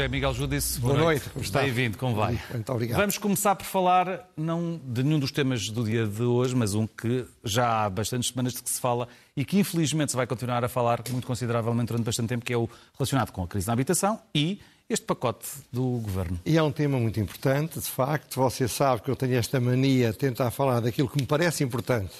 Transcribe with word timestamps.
José 0.00 0.08
Miguel 0.08 0.32
Judice. 0.32 0.80
Boa, 0.80 0.94
Boa 0.94 1.04
noite. 1.04 1.30
noite. 1.34 1.52
Bem-vindo, 1.52 1.98
como 1.98 2.14
vai? 2.14 2.40
Muito 2.54 2.72
obrigado. 2.72 2.98
Vamos 2.98 3.18
começar 3.18 3.54
por 3.54 3.66
falar, 3.66 4.30
não 4.34 4.80
de 4.82 5.02
nenhum 5.02 5.18
dos 5.18 5.30
temas 5.30 5.68
do 5.68 5.84
dia 5.84 6.06
de 6.06 6.22
hoje, 6.22 6.56
mas 6.56 6.74
um 6.74 6.86
que 6.86 7.26
já 7.44 7.84
há 7.84 7.90
bastantes 7.90 8.30
semanas 8.30 8.54
de 8.54 8.62
que 8.62 8.70
se 8.70 8.80
fala 8.80 9.06
e 9.36 9.44
que 9.44 9.58
infelizmente 9.58 10.12
se 10.12 10.16
vai 10.16 10.26
continuar 10.26 10.64
a 10.64 10.70
falar 10.70 11.02
muito 11.10 11.26
consideravelmente 11.26 11.88
durante 11.88 12.06
bastante 12.06 12.28
tempo, 12.30 12.46
que 12.46 12.52
é 12.52 12.56
o 12.56 12.66
relacionado 12.98 13.30
com 13.30 13.42
a 13.42 13.46
crise 13.46 13.66
na 13.66 13.74
habitação 13.74 14.18
e 14.34 14.58
este 14.88 15.04
pacote 15.04 15.46
do 15.70 15.82
Governo. 15.98 16.40
E 16.46 16.56
é 16.56 16.62
um 16.62 16.72
tema 16.72 16.98
muito 16.98 17.20
importante, 17.20 17.78
de 17.78 17.86
facto. 17.86 18.36
Você 18.36 18.66
sabe 18.68 19.02
que 19.02 19.10
eu 19.10 19.16
tenho 19.16 19.34
esta 19.34 19.60
mania 19.60 20.12
de 20.12 20.16
tentar 20.16 20.50
falar 20.50 20.80
daquilo 20.80 21.10
que 21.10 21.20
me 21.20 21.26
parece 21.26 21.62
importante 21.62 22.14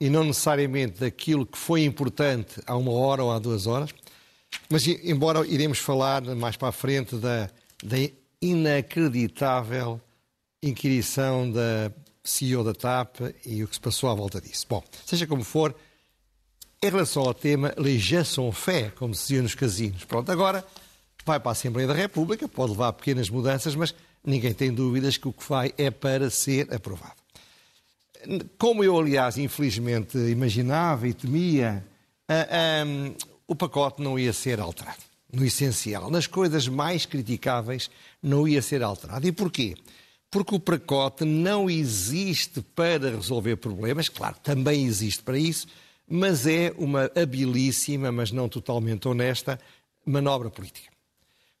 e 0.00 0.08
não 0.08 0.22
necessariamente 0.22 1.00
daquilo 1.00 1.44
que 1.44 1.58
foi 1.58 1.82
importante 1.82 2.60
há 2.64 2.76
uma 2.76 2.92
hora 2.92 3.24
ou 3.24 3.32
há 3.32 3.38
duas 3.40 3.66
horas. 3.66 3.90
Mas, 4.68 4.86
embora 4.86 5.46
iremos 5.46 5.78
falar 5.78 6.22
mais 6.34 6.56
para 6.56 6.68
a 6.68 6.72
frente 6.72 7.16
da, 7.16 7.48
da 7.82 7.96
inacreditável 8.40 10.00
inquirição 10.62 11.50
da 11.50 11.92
CEO 12.24 12.64
da 12.64 12.74
TAP 12.74 13.20
e 13.44 13.62
o 13.62 13.68
que 13.68 13.74
se 13.74 13.80
passou 13.80 14.10
à 14.10 14.14
volta 14.14 14.40
disso. 14.40 14.66
Bom, 14.68 14.82
seja 15.04 15.26
como 15.26 15.44
for, 15.44 15.74
em 16.82 16.90
relação 16.90 17.22
ao 17.22 17.32
tema, 17.32 17.72
les 17.78 18.02
faits, 18.52 18.92
como 18.94 19.14
se 19.14 19.22
dizia 19.22 19.42
nos 19.42 19.54
casinos. 19.54 20.04
Pronto, 20.04 20.30
agora 20.30 20.64
vai 21.24 21.40
para 21.40 21.50
a 21.50 21.52
Assembleia 21.52 21.88
da 21.88 21.94
República, 21.94 22.48
pode 22.48 22.72
levar 22.72 22.92
pequenas 22.92 23.30
mudanças, 23.30 23.74
mas 23.74 23.94
ninguém 24.24 24.52
tem 24.52 24.72
dúvidas 24.72 25.16
que 25.16 25.28
o 25.28 25.32
que 25.32 25.48
vai 25.48 25.72
é 25.78 25.90
para 25.90 26.30
ser 26.30 26.72
aprovado. 26.72 27.14
Como 28.58 28.82
eu, 28.82 28.98
aliás, 28.98 29.38
infelizmente 29.38 30.18
imaginava 30.18 31.06
e 31.06 31.14
temia, 31.14 31.84
o 33.46 33.54
pacote 33.54 34.02
não 34.02 34.18
ia 34.18 34.32
ser 34.32 34.60
alterado. 34.60 34.98
No 35.32 35.44
essencial, 35.44 36.10
nas 36.10 36.26
coisas 36.26 36.68
mais 36.68 37.04
criticáveis, 37.04 37.90
não 38.22 38.46
ia 38.46 38.62
ser 38.62 38.82
alterado. 38.82 39.26
E 39.26 39.32
porquê? 39.32 39.74
Porque 40.30 40.54
o 40.54 40.60
pacote 40.60 41.24
não 41.24 41.68
existe 41.68 42.60
para 42.60 43.10
resolver 43.10 43.56
problemas, 43.56 44.08
claro, 44.08 44.36
também 44.42 44.84
existe 44.84 45.22
para 45.22 45.38
isso, 45.38 45.66
mas 46.08 46.46
é 46.46 46.72
uma 46.76 47.10
habilíssima, 47.14 48.12
mas 48.12 48.30
não 48.30 48.48
totalmente 48.48 49.08
honesta, 49.08 49.60
manobra 50.04 50.50
política. 50.50 50.90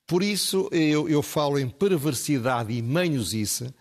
Por 0.06 0.22
isso 0.22 0.68
eu, 0.70 1.08
eu 1.08 1.22
falo 1.22 1.58
em 1.58 1.68
perversidade 1.68 2.72
e 2.72 2.80
manhosice, 2.80 3.74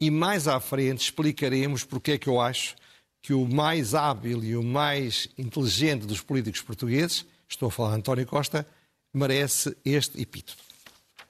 e 0.00 0.10
mais 0.10 0.46
à 0.46 0.60
frente 0.60 1.02
explicaremos 1.02 1.84
porque 1.84 2.12
é 2.12 2.18
que 2.18 2.28
eu 2.28 2.40
acho 2.40 2.76
que 3.20 3.32
o 3.32 3.46
mais 3.46 3.94
hábil 3.94 4.42
e 4.42 4.56
o 4.56 4.62
mais 4.62 5.28
inteligente 5.38 6.06
dos 6.06 6.20
políticos 6.20 6.60
portugueses 6.60 7.24
estou 7.52 7.68
a 7.68 7.70
falar 7.70 7.90
de 7.90 7.96
António 7.96 8.26
Costa, 8.26 8.66
merece 9.14 9.76
este 9.84 10.20
epíteto. 10.20 10.62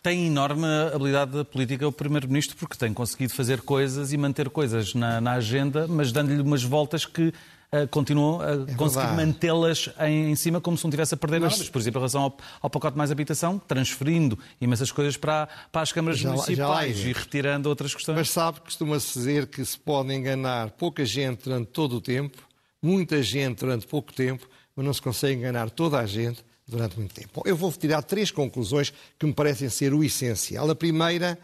Tem 0.02 0.26
enorme 0.26 0.66
habilidade 0.92 1.44
política 1.44 1.86
o 1.86 1.92
Primeiro-Ministro 1.92 2.56
porque 2.56 2.76
tem 2.76 2.92
conseguido 2.92 3.32
fazer 3.32 3.60
coisas 3.60 4.12
e 4.12 4.16
manter 4.16 4.50
coisas 4.50 4.94
na, 4.94 5.20
na 5.20 5.32
agenda, 5.32 5.86
mas 5.86 6.10
dando-lhe 6.10 6.40
umas 6.42 6.64
voltas 6.64 7.06
que 7.06 7.28
uh, 7.28 7.86
continuam 7.88 8.40
a 8.40 8.70
é 8.70 8.74
conseguir 8.74 9.12
mantê-las 9.14 9.90
em, 10.00 10.32
em, 10.32 10.34
cima 10.34 10.60
como 10.60 10.76
se 10.76 10.82
não 10.82 10.90
tivesse 10.90 11.14
a 11.14 11.16
perder 11.16 11.40
não, 11.40 11.48
Por 11.48 11.78
exemplo, 11.78 11.98
em 11.98 12.00
relação 12.00 12.22
ao, 12.22 12.36
ao, 12.60 12.68
pacote 12.68 12.96
mais 12.98 13.12
habitação, 13.12 13.60
transferindo 13.60 14.36
imensas 14.60 14.90
coisas 14.90 15.16
para, 15.16 15.48
para 15.70 15.82
as 15.82 15.92
câmaras 15.92 16.18
já, 16.18 16.30
municipais 16.30 16.96
já 16.96 17.08
e 17.08 17.12
retirando 17.12 17.68
outras 17.68 17.94
questões. 17.94 18.16
Mas 18.16 18.30
sabe, 18.30 18.60
costuma-se 18.60 19.16
dizer 19.16 19.46
que 19.46 19.64
se 19.64 19.78
pode 19.78 20.12
enganar 20.12 20.70
pouca 20.70 21.04
gente 21.04 21.44
durante 21.44 21.68
todo 21.68 21.96
o 21.96 22.00
tempo, 22.00 22.42
muita 22.82 23.22
gente 23.22 23.60
durante 23.60 23.86
pouco 23.86 24.12
tempo, 24.12 24.48
mas 24.74 24.84
não 24.84 24.94
se 24.94 25.02
consegue 25.02 25.38
enganar 25.38 25.70
toda 25.70 25.98
a 25.98 26.06
gente 26.06 26.44
durante 26.66 26.98
muito 26.98 27.14
tempo. 27.14 27.28
Bom, 27.34 27.42
eu 27.44 27.56
vou 27.56 27.72
tirar 27.72 28.02
três 28.02 28.30
conclusões 28.30 28.92
que 29.18 29.26
me 29.26 29.32
parecem 29.32 29.68
ser 29.68 29.92
o 29.92 30.02
essencial. 30.02 30.70
A 30.70 30.74
primeira 30.74 31.38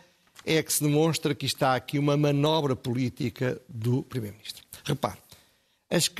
é 0.44 0.62
que 0.62 0.72
se 0.72 0.82
demonstra 0.82 1.34
que 1.34 1.46
está 1.46 1.74
aqui 1.74 1.98
uma 1.98 2.16
manobra 2.16 2.74
política 2.74 3.60
do 3.68 4.02
Primeiro-Ministro. 4.02 4.64
Repare, 4.84 5.18
as, 5.90 6.10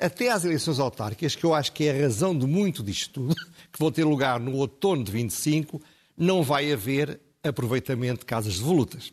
até 0.00 0.30
às 0.30 0.44
eleições 0.44 0.78
autárquicas, 0.78 1.34
que 1.34 1.44
eu 1.44 1.54
acho 1.54 1.72
que 1.72 1.84
é 1.84 1.90
a 1.90 2.02
razão 2.02 2.36
de 2.36 2.46
muito 2.46 2.82
disto 2.82 3.12
tudo, 3.12 3.34
que 3.72 3.78
vão 3.78 3.90
ter 3.90 4.04
lugar 4.04 4.40
no 4.40 4.56
outono 4.56 5.04
de 5.04 5.12
25, 5.12 5.80
não 6.16 6.42
vai 6.42 6.72
haver 6.72 7.20
aproveitamento 7.42 8.20
de 8.20 8.26
casas 8.26 8.58
devolutas. 8.58 9.12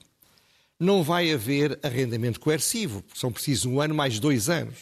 Não 0.80 1.04
vai 1.04 1.32
haver 1.32 1.80
arrendamento 1.82 2.40
coercivo, 2.40 3.02
porque 3.02 3.20
são 3.20 3.32
precisos 3.32 3.66
um 3.66 3.82
ano 3.82 3.96
mais 3.96 4.20
dois 4.20 4.50
anos. 4.50 4.76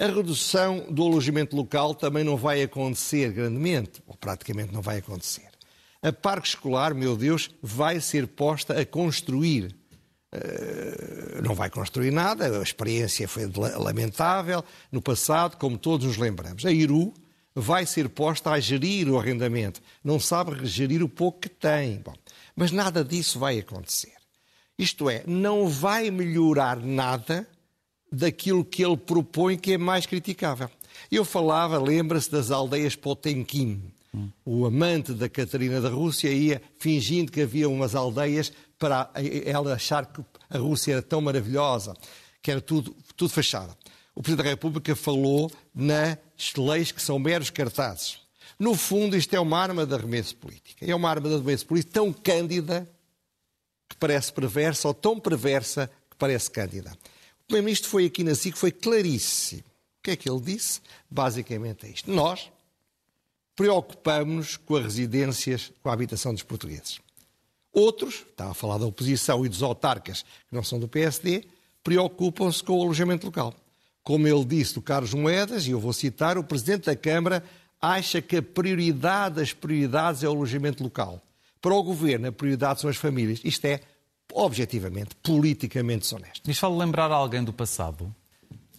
A 0.00 0.06
redução 0.06 0.86
do 0.88 1.02
alojamento 1.02 1.54
local 1.54 1.94
também 1.94 2.24
não 2.24 2.34
vai 2.34 2.62
acontecer 2.62 3.32
grandemente, 3.32 4.02
ou 4.06 4.16
praticamente 4.16 4.72
não 4.72 4.80
vai 4.80 4.96
acontecer. 4.96 5.50
A 6.00 6.10
parque 6.10 6.48
escolar, 6.48 6.94
meu 6.94 7.14
Deus, 7.14 7.50
vai 7.62 8.00
ser 8.00 8.26
posta 8.26 8.80
a 8.80 8.86
construir. 8.86 9.76
Uh, 10.34 11.42
não 11.42 11.54
vai 11.54 11.68
construir 11.68 12.10
nada, 12.10 12.60
a 12.60 12.62
experiência 12.62 13.28
foi 13.28 13.44
lamentável 13.76 14.64
no 14.90 15.02
passado, 15.02 15.58
como 15.58 15.76
todos 15.76 16.06
nos 16.06 16.16
lembramos. 16.16 16.64
A 16.64 16.72
Iru 16.72 17.12
vai 17.54 17.84
ser 17.84 18.08
posta 18.08 18.52
a 18.52 18.58
gerir 18.58 19.06
o 19.06 19.18
arrendamento. 19.18 19.82
Não 20.02 20.18
sabe 20.18 20.64
gerir 20.64 21.02
o 21.02 21.10
pouco 21.10 21.40
que 21.40 21.50
tem. 21.50 21.98
Bom, 21.98 22.14
mas 22.56 22.72
nada 22.72 23.04
disso 23.04 23.38
vai 23.38 23.58
acontecer. 23.58 24.14
Isto 24.78 25.10
é, 25.10 25.22
não 25.26 25.68
vai 25.68 26.10
melhorar 26.10 26.78
nada 26.78 27.46
daquilo 28.10 28.64
que 28.64 28.84
ele 28.84 28.96
propõe 28.96 29.56
que 29.56 29.74
é 29.74 29.78
mais 29.78 30.06
criticável. 30.06 30.68
Eu 31.10 31.24
falava, 31.24 31.78
lembra-se 31.78 32.30
das 32.30 32.50
aldeias 32.50 32.96
Potemkin. 32.96 33.82
O 34.44 34.66
amante 34.66 35.12
da 35.12 35.28
Catarina 35.28 35.80
da 35.80 35.88
Rússia 35.88 36.30
ia 36.30 36.60
fingindo 36.78 37.30
que 37.30 37.42
havia 37.42 37.68
umas 37.68 37.94
aldeias 37.94 38.52
para 38.78 39.10
ela 39.44 39.74
achar 39.74 40.06
que 40.06 40.24
a 40.48 40.58
Rússia 40.58 40.94
era 40.94 41.02
tão 41.02 41.20
maravilhosa, 41.20 41.94
que 42.42 42.50
era 42.50 42.60
tudo, 42.60 42.96
tudo 43.16 43.30
fechado. 43.30 43.76
O 44.14 44.22
Presidente 44.22 44.44
da 44.44 44.50
República 44.50 44.96
falou 44.96 45.50
nas 45.72 46.18
leis 46.56 46.90
que 46.90 47.00
são 47.00 47.18
meros 47.18 47.50
cartazes. 47.50 48.18
No 48.58 48.74
fundo, 48.74 49.16
isto 49.16 49.34
é 49.34 49.40
uma 49.40 49.58
arma 49.58 49.86
de 49.86 49.94
arremesso 49.94 50.36
política. 50.36 50.84
É 50.84 50.94
uma 50.94 51.08
arma 51.08 51.28
de 51.28 51.36
arremesso 51.36 51.66
político 51.66 51.92
tão 51.92 52.12
cândida 52.12 52.86
que 53.88 53.96
parece 53.96 54.32
perversa, 54.32 54.88
ou 54.88 54.94
tão 54.94 55.18
perversa 55.18 55.90
que 56.10 56.16
parece 56.16 56.50
cândida. 56.50 56.92
Primeiro-Ministro 57.50 57.90
foi 57.90 58.06
aqui 58.06 58.22
na 58.22 58.34
SIC, 58.34 58.56
foi 58.56 58.70
claríssimo. 58.70 59.62
O 59.62 60.02
que 60.04 60.12
é 60.12 60.16
que 60.16 60.30
ele 60.30 60.40
disse? 60.40 60.80
Basicamente 61.10 61.84
é 61.84 61.90
isto. 61.90 62.08
Nós 62.08 62.48
preocupamos-nos 63.56 64.56
com 64.56 64.76
as 64.76 64.84
residências, 64.84 65.72
com 65.82 65.90
a 65.90 65.92
habitação 65.92 66.32
dos 66.32 66.44
portugueses. 66.44 67.00
Outros, 67.72 68.24
estava 68.30 68.52
a 68.52 68.54
falar 68.54 68.78
da 68.78 68.86
oposição 68.86 69.44
e 69.44 69.48
dos 69.48 69.64
autarcas 69.64 70.22
que 70.22 70.54
não 70.54 70.62
são 70.62 70.78
do 70.78 70.86
PSD, 70.86 71.44
preocupam-se 71.82 72.62
com 72.62 72.78
o 72.78 72.82
alojamento 72.82 73.26
local. 73.26 73.52
Como 74.04 74.28
ele 74.28 74.44
disse 74.44 74.74
do 74.74 74.82
Carlos 74.82 75.12
Moedas, 75.12 75.66
e 75.66 75.72
eu 75.72 75.80
vou 75.80 75.92
citar, 75.92 76.38
o 76.38 76.44
Presidente 76.44 76.86
da 76.86 76.94
Câmara 76.94 77.44
acha 77.82 78.22
que 78.22 78.36
a 78.36 78.42
prioridade 78.42 79.36
das 79.36 79.52
prioridades 79.52 80.22
é 80.22 80.28
o 80.28 80.32
alojamento 80.32 80.84
local. 80.84 81.20
Para 81.60 81.74
o 81.74 81.82
Governo, 81.82 82.28
a 82.28 82.32
prioridade 82.32 82.80
são 82.80 82.88
as 82.88 82.96
famílias. 82.96 83.40
Isto 83.44 83.64
é 83.66 83.80
objetivamente, 84.34 85.14
politicamente 85.22 86.00
desonesto. 86.00 86.50
Isto 86.50 86.60
fala 86.60 86.76
lembrar 86.76 87.10
alguém 87.10 87.42
do 87.42 87.52
passado? 87.52 88.14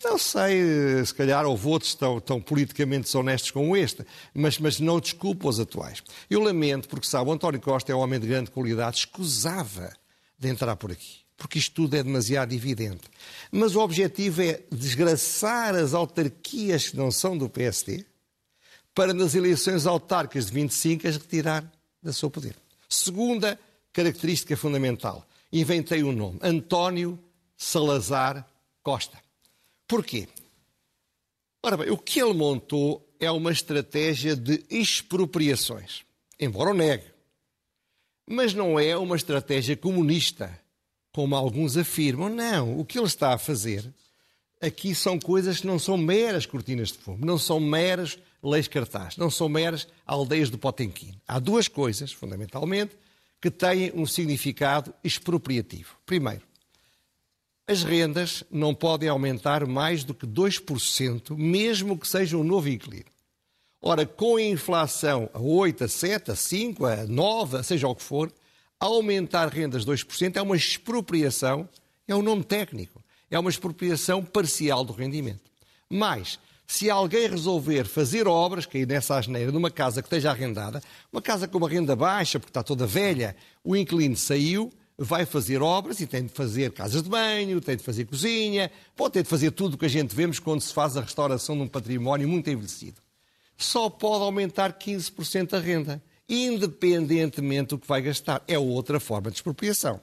Não 0.03 0.17
sei, 0.17 1.05
se 1.05 1.13
calhar 1.13 1.45
houve 1.45 1.67
outros 1.67 1.93
tão, 1.93 2.19
tão 2.19 2.41
politicamente 2.41 3.03
desonestos 3.03 3.51
como 3.51 3.77
este, 3.77 4.03
mas, 4.33 4.57
mas 4.57 4.79
não 4.79 4.99
desculpo 4.99 5.47
os 5.47 5.59
atuais. 5.59 6.01
Eu 6.27 6.41
lamento, 6.41 6.89
porque 6.89 7.05
sabe, 7.05 7.29
o 7.29 7.33
António 7.33 7.61
Costa 7.61 7.91
é 7.91 7.95
um 7.95 7.99
homem 7.99 8.19
de 8.19 8.27
grande 8.27 8.49
qualidade, 8.49 8.97
escusava 8.97 9.93
de 10.39 10.49
entrar 10.49 10.75
por 10.75 10.91
aqui, 10.91 11.19
porque 11.37 11.59
isto 11.59 11.75
tudo 11.75 11.95
é 11.95 12.01
demasiado 12.01 12.51
evidente. 12.51 13.03
Mas 13.51 13.75
o 13.75 13.79
objetivo 13.79 14.41
é 14.41 14.61
desgraçar 14.71 15.75
as 15.75 15.93
autarquias 15.93 16.89
que 16.89 16.97
não 16.97 17.11
são 17.11 17.37
do 17.37 17.47
PSD, 17.47 18.03
para 18.95 19.13
nas 19.13 19.35
eleições 19.35 19.85
autárquicas 19.85 20.47
de 20.47 20.53
25 20.53 21.07
as 21.07 21.17
retirar 21.17 21.71
do 22.01 22.11
seu 22.11 22.29
poder. 22.29 22.55
Segunda 22.89 23.57
característica 23.93 24.57
fundamental, 24.57 25.25
inventei 25.51 26.03
um 26.03 26.11
nome: 26.11 26.39
António 26.41 27.19
Salazar 27.57 28.47
Costa. 28.83 29.17
Porquê? 29.87 30.27
Ora 31.63 31.77
bem, 31.77 31.89
o 31.91 31.97
que 31.97 32.19
ele 32.19 32.33
montou 32.33 33.07
é 33.19 33.29
uma 33.29 33.51
estratégia 33.51 34.35
de 34.35 34.63
expropriações, 34.69 36.01
embora 36.39 36.71
o 36.71 36.73
negue. 36.73 37.05
Mas 38.27 38.53
não 38.53 38.79
é 38.79 38.97
uma 38.97 39.15
estratégia 39.15 39.77
comunista, 39.77 40.59
como 41.11 41.35
alguns 41.35 41.77
afirmam. 41.77 42.29
Não. 42.29 42.79
O 42.79 42.85
que 42.85 42.97
ele 42.97 43.05
está 43.05 43.33
a 43.33 43.37
fazer 43.37 43.93
aqui 44.61 44.95
são 44.95 45.19
coisas 45.19 45.59
que 45.59 45.67
não 45.67 45.77
são 45.77 45.97
meras 45.97 46.45
cortinas 46.45 46.91
de 46.91 46.99
fumo, 46.99 47.25
não 47.25 47.37
são 47.37 47.59
meras 47.59 48.17
leis 48.43 48.67
cartaz, 48.67 49.17
não 49.17 49.29
são 49.29 49.49
meras 49.49 49.87
aldeias 50.05 50.49
do 50.49 50.57
Potemkin. 50.57 51.13
Há 51.27 51.39
duas 51.39 51.67
coisas, 51.67 52.11
fundamentalmente, 52.11 52.95
que 53.41 53.49
têm 53.49 53.91
um 53.95 54.05
significado 54.05 54.93
expropriativo. 55.03 55.97
Primeiro, 56.05 56.43
as 57.67 57.83
rendas 57.83 58.43
não 58.51 58.73
podem 58.75 59.09
aumentar 59.09 59.65
mais 59.65 60.03
do 60.03 60.13
que 60.13 60.27
2%, 60.27 61.35
mesmo 61.35 61.97
que 61.97 62.07
seja 62.07 62.37
um 62.37 62.43
novo 62.43 62.69
inquilino. 62.69 63.05
Ora, 63.81 64.05
com 64.05 64.35
a 64.35 64.41
inflação 64.41 65.29
a 65.33 65.39
8, 65.39 65.85
a 65.85 65.87
7, 65.87 66.31
a 66.31 66.35
5, 66.35 66.85
a 66.85 67.05
9, 67.07 67.63
seja 67.63 67.87
o 67.87 67.95
que 67.95 68.03
for, 68.03 68.31
Aumentar 68.81 69.47
rendas 69.49 69.85
2% 69.85 70.37
é 70.37 70.41
uma 70.41 70.57
expropriação, 70.57 71.69
é 72.07 72.15
o 72.15 72.23
nome 72.23 72.43
técnico, 72.43 72.99
é 73.29 73.37
uma 73.37 73.51
expropriação 73.51 74.25
parcial 74.25 74.83
do 74.83 74.91
rendimento. 74.91 75.51
Mas, 75.87 76.39
se 76.71 76.89
alguém 76.89 77.27
resolver 77.27 77.85
fazer 77.85 78.29
obras, 78.29 78.65
cair 78.65 78.87
nessa 78.87 79.17
asneira, 79.17 79.51
numa 79.51 79.69
casa 79.69 80.01
que 80.01 80.05
esteja 80.05 80.31
arrendada, 80.31 80.81
uma 81.11 81.21
casa 81.21 81.45
com 81.45 81.57
uma 81.57 81.67
renda 81.67 81.97
baixa, 81.97 82.39
porque 82.39 82.49
está 82.49 82.63
toda 82.63 82.87
velha, 82.87 83.35
o 83.61 83.75
inquilino 83.75 84.15
saiu, 84.15 84.71
vai 84.97 85.25
fazer 85.25 85.61
obras 85.61 85.99
e 85.99 86.07
tem 86.07 86.23
de 86.23 86.31
fazer 86.31 86.71
casas 86.71 87.03
de 87.03 87.09
banho, 87.09 87.59
tem 87.59 87.75
de 87.75 87.83
fazer 87.83 88.05
cozinha, 88.05 88.71
pode 88.95 89.15
ter 89.15 89.23
de 89.23 89.27
fazer 89.27 89.51
tudo 89.51 89.73
o 89.73 89.77
que 89.77 89.83
a 89.83 89.89
gente 89.89 90.15
vemos 90.15 90.39
quando 90.39 90.61
se 90.61 90.73
faz 90.73 90.95
a 90.95 91.01
restauração 91.01 91.57
de 91.57 91.63
um 91.63 91.67
património 91.67 92.25
muito 92.29 92.49
envelhecido. 92.49 93.01
Só 93.57 93.89
pode 93.89 94.23
aumentar 94.23 94.71
15% 94.71 95.51
a 95.53 95.59
renda, 95.59 96.01
independentemente 96.27 97.71
do 97.71 97.79
que 97.79 97.87
vai 97.87 98.01
gastar. 98.01 98.41
É 98.47 98.57
outra 98.57 98.97
forma 98.97 99.29
de 99.29 99.35
expropriação. 99.35 99.99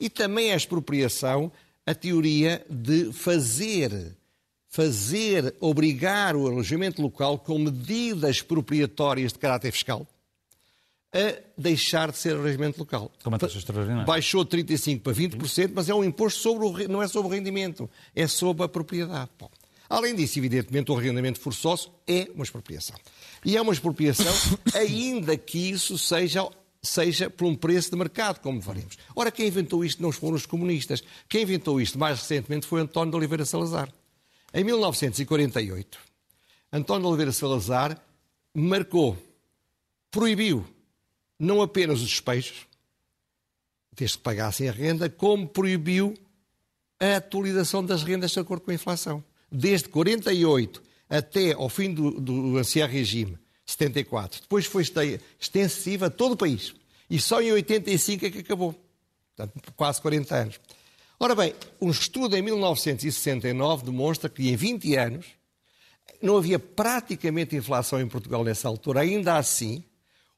E 0.00 0.10
também 0.10 0.50
é 0.50 0.56
expropriação 0.56 1.52
a 1.86 1.94
teoria 1.94 2.66
de 2.68 3.12
fazer 3.12 4.18
fazer, 4.68 5.54
obrigar 5.60 6.36
o 6.36 6.46
alojamento 6.46 7.00
local 7.00 7.38
com 7.38 7.58
medidas 7.58 8.36
expropriatórias 8.36 9.32
de 9.32 9.38
caráter 9.38 9.72
fiscal 9.72 10.06
a 11.12 11.40
deixar 11.56 12.12
de 12.12 12.18
ser 12.18 12.34
alojamento 12.34 12.78
local. 12.78 13.10
Com 13.22 13.30
uma 13.30 13.38
taxa 13.38 13.58
extraordinária. 13.58 14.04
Baixou 14.04 14.44
de 14.44 14.56
35% 14.58 15.00
para 15.00 15.12
20%, 15.12 15.72
mas 15.74 15.88
é 15.88 15.94
um 15.94 16.04
imposto 16.04 16.40
sobre 16.40 16.66
o, 16.66 16.88
não 16.88 17.02
é 17.02 17.08
sobre 17.08 17.28
o 17.28 17.34
rendimento, 17.34 17.88
é 18.14 18.26
sobre 18.26 18.64
a 18.64 18.68
propriedade. 18.68 19.30
Bom, 19.38 19.50
além 19.88 20.14
disso, 20.14 20.38
evidentemente, 20.38 20.92
o 20.92 20.96
arrendamento 20.96 21.40
forçoso 21.40 21.90
é 22.06 22.28
uma 22.34 22.44
expropriação. 22.44 22.96
E 23.44 23.56
é 23.56 23.62
uma 23.62 23.72
expropriação 23.72 24.32
ainda 24.74 25.36
que 25.36 25.70
isso 25.70 25.96
seja 25.98 26.46
seja 26.80 27.28
por 27.28 27.46
um 27.46 27.56
preço 27.56 27.90
de 27.90 27.96
mercado, 27.96 28.38
como 28.38 28.60
veremos. 28.60 28.96
Ora, 29.14 29.32
quem 29.32 29.48
inventou 29.48 29.84
isto 29.84 30.00
não 30.00 30.12
foram 30.12 30.36
os 30.36 30.46
comunistas. 30.46 31.02
Quem 31.28 31.42
inventou 31.42 31.80
isto 31.80 31.98
mais 31.98 32.20
recentemente 32.20 32.66
foi 32.66 32.80
António 32.80 33.10
de 33.10 33.16
Oliveira 33.16 33.44
Salazar. 33.44 33.92
Em 34.52 34.64
1948, 34.64 35.98
António 36.72 37.08
Oliveira 37.08 37.32
Salazar 37.32 38.00
marcou, 38.54 39.16
proibiu 40.10 40.66
não 41.38 41.60
apenas 41.60 42.00
os 42.00 42.08
despejos, 42.08 42.66
desde 43.92 44.16
que 44.16 44.22
pagassem 44.22 44.68
a 44.68 44.72
renda, 44.72 45.10
como 45.10 45.46
proibiu 45.46 46.14
a 46.98 47.16
atualização 47.16 47.84
das 47.84 48.02
rendas 48.02 48.32
de 48.32 48.40
acordo 48.40 48.62
com 48.62 48.70
a 48.70 48.74
inflação. 48.74 49.22
Desde 49.50 49.88
48 49.88 50.82
até 51.08 51.52
ao 51.52 51.68
fim 51.68 51.92
do, 51.92 52.20
do 52.20 52.58
ancião 52.58 52.88
regime, 52.88 53.38
74. 53.64 54.42
Depois 54.42 54.66
foi 54.66 54.82
extensiva 55.38 56.06
a 56.06 56.10
todo 56.10 56.32
o 56.32 56.36
país. 56.36 56.74
E 57.08 57.20
só 57.20 57.40
em 57.40 57.52
85 57.52 58.26
é 58.26 58.30
que 58.30 58.38
acabou. 58.38 58.74
Portanto, 59.36 59.72
quase 59.76 60.00
40 60.02 60.34
anos. 60.34 60.60
Ora 61.20 61.34
bem, 61.34 61.52
um 61.80 61.90
estudo 61.90 62.36
em 62.36 62.42
1969 62.42 63.84
demonstra 63.84 64.30
que 64.30 64.48
em 64.48 64.54
20 64.54 64.94
anos 64.94 65.26
não 66.22 66.36
havia 66.36 66.60
praticamente 66.60 67.56
inflação 67.56 68.00
em 68.00 68.06
Portugal 68.06 68.44
nessa 68.44 68.68
altura. 68.68 69.00
Ainda 69.00 69.36
assim, 69.36 69.82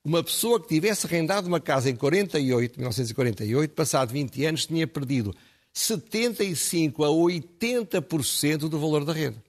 uma 0.03 0.25
pessoa 0.25 0.59
que 0.59 0.69
tivesse 0.69 1.06
arrendado 1.06 1.47
uma 1.47 1.61
casa 1.61 1.91
em 1.91 1.97
48, 1.97 2.79
1948, 2.79 3.75
passado 3.75 4.11
20 4.11 4.44
anos, 4.47 4.65
tinha 4.65 4.87
perdido 4.87 5.37
75 5.71 7.05
a 7.05 7.09
80% 7.09 8.56
do 8.61 8.81
valor 8.81 9.05
da 9.05 9.12
renda. 9.12 9.43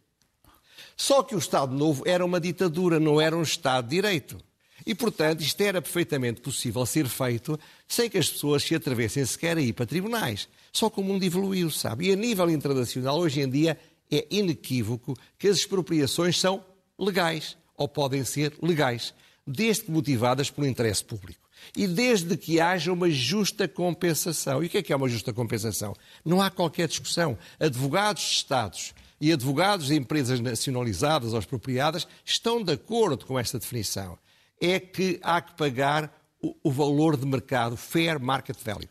Só 0.97 1.23
que 1.23 1.33
o 1.33 1.39
Estado 1.39 1.73
Novo 1.73 2.03
era 2.05 2.25
uma 2.25 2.41
ditadura, 2.41 2.99
não 2.99 3.21
era 3.21 3.37
um 3.37 3.41
Estado 3.41 3.87
de 3.87 3.95
Direito. 3.95 4.37
E, 4.85 4.93
portanto, 4.93 5.41
isto 5.41 5.61
era 5.61 5.81
perfeitamente 5.81 6.41
possível 6.41 6.85
ser 6.85 7.07
feito 7.07 7.57
sem 7.87 8.09
que 8.09 8.17
as 8.17 8.29
pessoas 8.29 8.63
se 8.63 8.75
atravessem 8.75 9.25
sequer 9.25 9.57
a 9.57 9.61
ir 9.61 9.71
para 9.71 9.85
tribunais. 9.85 10.49
Só 10.71 10.89
que 10.89 10.99
o 10.99 11.03
mundo 11.03 11.23
evoluiu, 11.23 11.69
sabe? 11.69 12.07
E 12.07 12.13
a 12.13 12.15
nível 12.15 12.49
internacional, 12.49 13.19
hoje 13.19 13.41
em 13.41 13.49
dia, 13.49 13.77
é 14.11 14.25
inequívoco 14.29 15.17
que 15.37 15.47
as 15.47 15.57
expropriações 15.57 16.39
são 16.39 16.63
legais, 16.97 17.57
ou 17.75 17.87
podem 17.87 18.23
ser 18.23 18.53
legais, 18.61 19.13
desde 19.45 19.83
que 19.83 19.91
motivadas 19.91 20.49
pelo 20.49 20.67
interesse 20.67 21.03
público. 21.03 21.41
E 21.75 21.87
desde 21.87 22.35
que 22.37 22.59
haja 22.59 22.91
uma 22.91 23.09
justa 23.09 23.67
compensação. 23.67 24.63
E 24.63 24.67
o 24.67 24.69
que 24.69 24.79
é 24.79 24.81
que 24.81 24.91
é 24.91 24.95
uma 24.95 25.07
justa 25.07 25.31
compensação? 25.31 25.95
Não 26.25 26.41
há 26.41 26.49
qualquer 26.49 26.87
discussão. 26.87 27.37
Advogados 27.59 28.23
de 28.23 28.29
Estados 28.29 28.93
e 29.19 29.31
advogados 29.31 29.87
de 29.87 29.95
empresas 29.95 30.39
nacionalizadas 30.39 31.33
ou 31.33 31.39
expropriadas 31.39 32.07
estão 32.25 32.63
de 32.63 32.73
acordo 32.73 33.25
com 33.25 33.37
esta 33.37 33.59
definição. 33.59 34.17
É 34.59 34.79
que 34.79 35.19
há 35.21 35.39
que 35.39 35.55
pagar 35.55 36.11
o, 36.41 36.55
o 36.63 36.71
valor 36.71 37.15
de 37.15 37.25
mercado, 37.25 37.77
fair 37.77 38.19
market 38.19 38.57
value. 38.63 38.89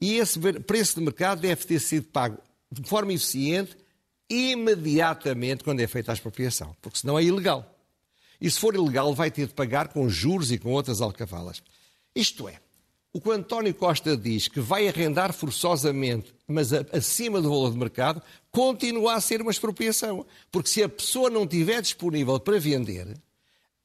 E 0.00 0.14
esse 0.14 0.38
preço 0.66 0.96
de 0.96 1.00
mercado 1.00 1.40
deve 1.40 1.64
ter 1.64 1.80
sido 1.80 2.06
pago 2.08 2.38
de 2.70 2.86
forma 2.88 3.12
eficiente 3.12 3.76
imediatamente 4.28 5.62
quando 5.62 5.80
é 5.80 5.86
feita 5.86 6.12
a 6.12 6.14
expropriação, 6.14 6.76
porque 6.82 6.98
senão 6.98 7.18
é 7.18 7.22
ilegal. 7.22 7.72
E 8.40 8.50
se 8.50 8.60
for 8.60 8.74
ilegal, 8.74 9.14
vai 9.14 9.30
ter 9.30 9.46
de 9.46 9.54
pagar 9.54 9.88
com 9.88 10.08
juros 10.08 10.52
e 10.52 10.58
com 10.58 10.70
outras 10.72 11.00
alcavalas. 11.00 11.62
Isto 12.14 12.48
é, 12.48 12.60
o 13.12 13.20
que 13.20 13.30
António 13.30 13.74
Costa 13.74 14.14
diz 14.14 14.46
que 14.46 14.60
vai 14.60 14.88
arrendar 14.88 15.32
forçosamente, 15.32 16.34
mas 16.46 16.70
acima 16.72 17.40
do 17.40 17.48
valor 17.48 17.70
de 17.70 17.78
mercado, 17.78 18.20
continua 18.50 19.14
a 19.14 19.20
ser 19.22 19.40
uma 19.40 19.50
expropriação. 19.50 20.26
Porque 20.50 20.68
se 20.68 20.82
a 20.82 20.88
pessoa 20.88 21.30
não 21.30 21.44
estiver 21.44 21.80
disponível 21.80 22.38
para 22.38 22.58
vender, 22.60 23.16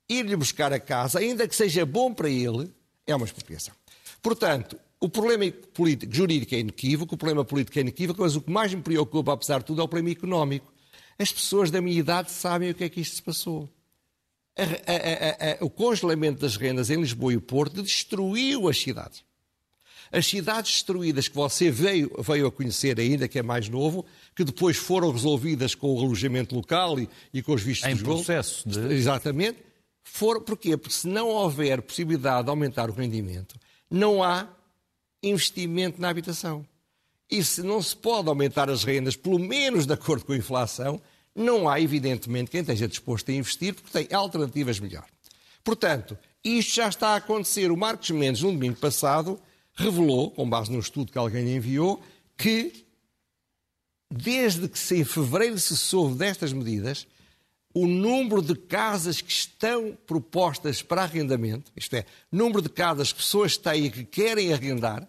ir-lhe 0.10 0.36
buscar 0.36 0.74
a 0.74 0.80
casa, 0.82 1.20
ainda 1.20 1.48
que 1.48 1.56
seja 1.56 1.86
bom 1.86 2.14
para 2.14 2.30
ele, 2.30 2.70
é 3.08 3.16
uma 3.16 3.26
expropriação. 3.26 3.74
Portanto, 4.22 4.78
o 5.02 5.10
problema 5.10 5.52
político, 5.74 6.14
jurídico 6.14 6.54
é 6.54 6.60
inequívoco, 6.60 7.16
o 7.16 7.18
problema 7.18 7.44
político 7.44 7.78
é 7.80 7.82
inequívoco, 7.82 8.22
mas 8.22 8.36
o 8.36 8.42
que 8.42 8.52
mais 8.52 8.72
me 8.72 8.84
preocupa, 8.84 9.34
apesar 9.34 9.58
de 9.60 9.66
tudo, 9.66 9.82
é 9.82 9.84
o 9.84 9.88
problema 9.88 10.12
económico. 10.12 10.72
As 11.18 11.32
pessoas 11.32 11.72
da 11.72 11.82
minha 11.82 12.00
idade 12.00 12.32
sabem 12.32 12.70
o 12.70 12.76
que 12.76 12.84
é 12.84 12.90
que 12.90 13.02
isto 13.02 13.16
se 13.16 13.22
passou. 13.22 13.68
A, 14.56 14.64
a, 14.64 15.54
a, 15.54 15.66
o 15.66 15.70
congelamento 15.72 16.42
das 16.42 16.56
rendas 16.56 16.92
em 16.92 17.02
Lisboa 17.02 17.34
e 17.34 17.38
o 17.38 17.42
Porto 17.42 17.82
destruiu 17.82 18.70
as 18.70 18.80
cidades. 18.80 19.24
As 20.12 20.28
cidades 20.28 20.72
destruídas 20.72 21.28
que 21.28 21.36
você 21.36 21.72
veio, 21.72 22.12
veio 22.20 22.46
a 22.46 22.52
conhecer 22.52 23.00
ainda, 23.00 23.28
que 23.28 23.40
é 23.40 23.42
mais 23.42 23.70
novo, 23.70 24.06
que 24.36 24.44
depois 24.44 24.78
foram 24.78 25.12
resolvidas 25.12 25.74
com 25.74 25.96
o 25.96 26.00
alojamento 26.00 26.54
local 26.54 27.00
e, 27.00 27.10
e 27.34 27.42
com 27.42 27.54
os 27.54 27.64
vistos 27.64 27.90
em 27.90 27.96
de 27.96 28.04
processo 28.04 28.70
de... 28.70 28.94
Exatamente. 28.94 29.58
Foram, 30.04 30.42
porquê? 30.42 30.78
Porque 30.78 30.94
se 30.94 31.08
não 31.08 31.30
houver 31.30 31.82
possibilidade 31.82 32.44
de 32.44 32.50
aumentar 32.52 32.90
o 32.90 32.94
rendimento, 32.94 33.56
não 33.90 34.22
há 34.22 34.48
investimento 35.22 36.02
na 36.02 36.10
habitação. 36.10 36.66
E 37.30 37.44
se 37.44 37.64
não 37.64 37.82
se 37.82 37.96
pode 37.96 38.28
aumentar 38.28 38.70
as 38.70 38.84
rendas, 38.84 39.16
pelo 39.16 39.40
menos 39.40 39.86
de 39.86 39.94
acordo 39.94 40.26
com 40.26 40.34
a 40.34 40.38
inflação, 40.38 41.02
não 41.34 41.70
há, 41.70 41.80
evidentemente, 41.80 42.52
quem 42.52 42.62
esteja 42.62 42.88
disposto 42.88 43.30
a 43.32 43.34
investir, 43.34 43.74
porque 43.74 43.92
tem 43.92 44.14
alternativas 44.14 44.80
melhor. 44.80 45.06
Portanto, 45.64 46.18
isto 46.44 46.76
já 46.76 46.90
está 46.90 47.10
a 47.10 47.16
acontecer. 47.18 47.72
O 47.72 47.78
Marcos 47.78 48.10
Mendes, 48.10 48.42
no 48.42 48.52
domingo 48.52 48.76
passado, 48.76 49.40
revelou, 49.74 50.32
com 50.32 50.50
base 50.50 50.72
no 50.72 50.80
estudo 50.80 51.12
que 51.12 51.18
alguém 51.18 51.56
enviou, 51.56 52.02
que 52.38 52.86
desde 54.12 54.68
que 54.68 54.78
se 54.78 54.98
em 54.98 55.04
fevereiro 55.06 55.58
se 55.58 55.78
soube 55.78 56.16
destas 56.16 56.52
medidas, 56.52 57.08
o 57.74 57.88
número 57.88 58.42
de 58.42 58.56
casas 58.56 59.22
que 59.22 59.32
estão 59.32 59.98
propostas 60.06 60.82
para 60.82 61.04
arrendamento, 61.04 61.72
isto 61.76 61.96
é, 61.96 62.06
número 62.32 62.62
de 62.62 62.70
casas 62.70 63.12
que 63.12 63.20
pessoas 63.20 63.58
têm 63.58 63.90
que 63.90 64.04
querem 64.04 64.54
arrendar 64.54 65.08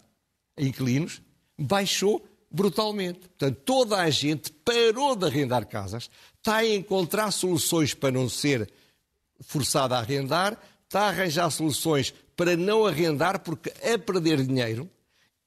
inquilinos, 0.57 1.21
baixou 1.59 2.25
brutalmente. 2.50 3.21
Portanto, 3.21 3.61
toda 3.64 3.97
a 3.99 4.11
gente 4.11 4.52
parou 4.52 5.16
de 5.16 5.26
arrendar 5.26 5.66
casas, 5.66 6.11
está 6.37 6.57
a 6.57 6.69
encontrar 6.69 7.31
soluções 7.31 7.95
para 7.95 8.11
não 8.11 8.28
ser 8.28 8.71
forçada 9.40 9.97
a 9.97 10.00
arrendar, 10.00 10.57
está 10.85 11.02
a 11.02 11.09
arranjar 11.09 11.50
soluções 11.50 12.14
para 12.37 12.57
não 12.57 12.87
arrendar 12.87 13.40
porque 13.40 13.71
a 13.71 13.99
perder 13.99 14.45
dinheiro. 14.45 14.88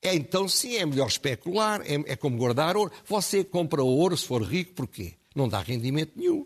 Então, 0.04 0.48
sim, 0.48 0.76
é 0.76 0.86
melhor 0.86 1.08
especular, 1.08 1.82
é, 1.82 1.94
é 2.12 2.16
como 2.16 2.38
guardar 2.38 2.76
ouro. 2.76 2.92
Você 3.06 3.44
compra 3.44 3.84
ouro 3.84 4.16
se 4.16 4.28
for 4.28 4.44
rico, 4.44 4.74
porquê? 4.74 5.14
Não 5.34 5.48
dá 5.50 5.60
rendimento 5.60 6.12
nenhum 6.16 6.46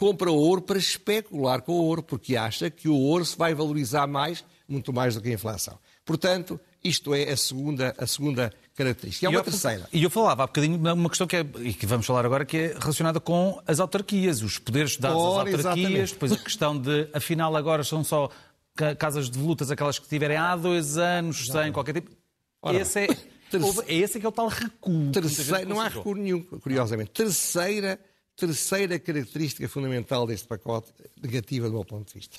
compra 0.00 0.32
ouro 0.32 0.62
para 0.62 0.78
especular 0.78 1.60
com 1.60 1.72
o 1.72 1.84
ouro, 1.84 2.02
porque 2.02 2.34
acha 2.34 2.70
que 2.70 2.88
o 2.88 2.96
ouro 2.96 3.22
se 3.22 3.36
vai 3.36 3.54
valorizar 3.54 4.06
mais, 4.06 4.42
muito 4.66 4.94
mais 4.94 5.14
do 5.14 5.20
que 5.20 5.28
a 5.28 5.34
inflação. 5.34 5.78
Portanto, 6.06 6.58
isto 6.82 7.14
é 7.14 7.30
a 7.30 7.36
segunda, 7.36 7.94
a 7.98 8.06
segunda 8.06 8.50
característica. 8.74 9.26
E 9.26 9.26
há 9.26 9.30
uma 9.30 9.40
eu, 9.40 9.44
terceira. 9.44 9.86
E 9.92 10.02
eu 10.02 10.08
falava 10.08 10.44
há 10.44 10.46
bocadinho 10.46 10.78
uma 10.94 11.08
questão 11.10 11.26
que 11.26 11.36
é, 11.36 11.46
e 11.58 11.74
que 11.74 11.84
vamos 11.84 12.06
falar 12.06 12.24
agora, 12.24 12.46
que 12.46 12.56
é 12.56 12.76
relacionada 12.78 13.20
com 13.20 13.60
as 13.66 13.78
autarquias, 13.78 14.40
os 14.40 14.58
poderes 14.58 14.96
dados 14.96 15.18
Ora, 15.18 15.50
às 15.50 15.66
autarquias, 15.66 15.90
exatamente. 15.90 16.12
depois 16.14 16.32
a 16.32 16.36
questão 16.38 16.78
de, 16.78 17.10
afinal, 17.12 17.54
agora 17.54 17.84
são 17.84 18.02
só 18.02 18.30
casas 18.98 19.28
de 19.28 19.38
volutas, 19.38 19.70
aquelas 19.70 19.98
que 19.98 20.08
tiverem 20.08 20.38
há 20.38 20.56
dois 20.56 20.96
anos, 20.96 21.46
sem 21.46 21.70
qualquer 21.72 21.92
tipo. 21.92 22.10
Ora, 22.62 22.78
esse 22.78 23.00
é, 23.00 23.04
é 23.86 23.94
esse 23.94 24.16
é 24.16 24.20
que 24.20 24.24
é 24.24 24.28
o 24.30 24.32
tal 24.32 24.48
recuo. 24.48 25.12
Terceira, 25.12 25.66
não 25.66 25.78
há 25.78 25.88
recuo 25.88 26.14
nenhum, 26.14 26.42
curiosamente. 26.42 27.10
Terceira 27.10 28.00
terceira 28.46 28.98
característica 28.98 29.68
fundamental 29.68 30.26
deste 30.26 30.48
pacote, 30.48 30.92
negativa 31.20 31.68
do 31.68 31.74
meu 31.74 31.84
ponto 31.84 32.08
de 32.08 32.14
vista. 32.14 32.38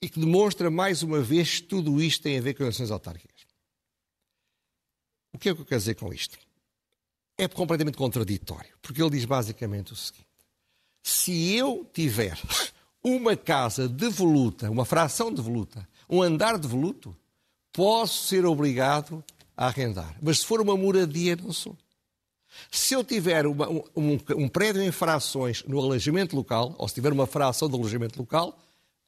e 0.00 0.08
que 0.08 0.18
demonstra 0.18 0.68
mais 0.68 1.04
uma 1.04 1.20
vez 1.20 1.60
que 1.60 1.68
tudo 1.68 2.02
isto 2.02 2.24
tem 2.24 2.36
a 2.36 2.42
ver 2.42 2.54
com 2.54 2.64
eleições 2.64 2.90
autárquicas. 2.90 3.46
O 5.32 5.38
que 5.38 5.48
é 5.48 5.54
que 5.54 5.60
eu 5.60 5.64
quero 5.64 5.78
dizer 5.78 5.94
com 5.94 6.12
isto? 6.12 6.36
É 7.38 7.46
completamente 7.46 7.96
contraditório, 7.96 8.72
porque 8.82 9.00
ele 9.00 9.10
diz 9.10 9.24
basicamente 9.24 9.92
o 9.92 9.96
seguinte: 9.96 10.26
se 11.02 11.54
eu 11.54 11.88
tiver 11.92 12.36
uma 13.02 13.36
casa 13.36 13.88
devoluta, 13.88 14.70
uma 14.70 14.84
fração 14.84 15.32
devoluta, 15.32 15.88
um 16.10 16.20
andar 16.20 16.58
devoluto, 16.58 17.16
posso 17.72 18.26
ser 18.26 18.44
obrigado 18.44 19.24
a 19.56 19.66
arrendar. 19.68 20.16
Mas 20.20 20.40
se 20.40 20.46
for 20.46 20.60
uma 20.60 20.76
moradia, 20.76 21.36
não 21.36 21.52
sou. 21.52 21.78
Se 22.70 22.94
eu 22.94 23.04
tiver 23.04 23.46
uma, 23.46 23.68
um, 23.68 24.18
um, 24.36 24.48
prédio 24.48 24.82
em 24.82 24.90
frações 24.90 25.62
no 25.64 25.78
alojamento 25.78 26.34
local, 26.36 26.74
ou 26.78 26.88
se 26.88 26.94
tiver 26.94 27.12
uma 27.12 27.26
fração 27.26 27.68
de 27.68 27.74
alojamento 27.74 28.18
local, 28.18 28.58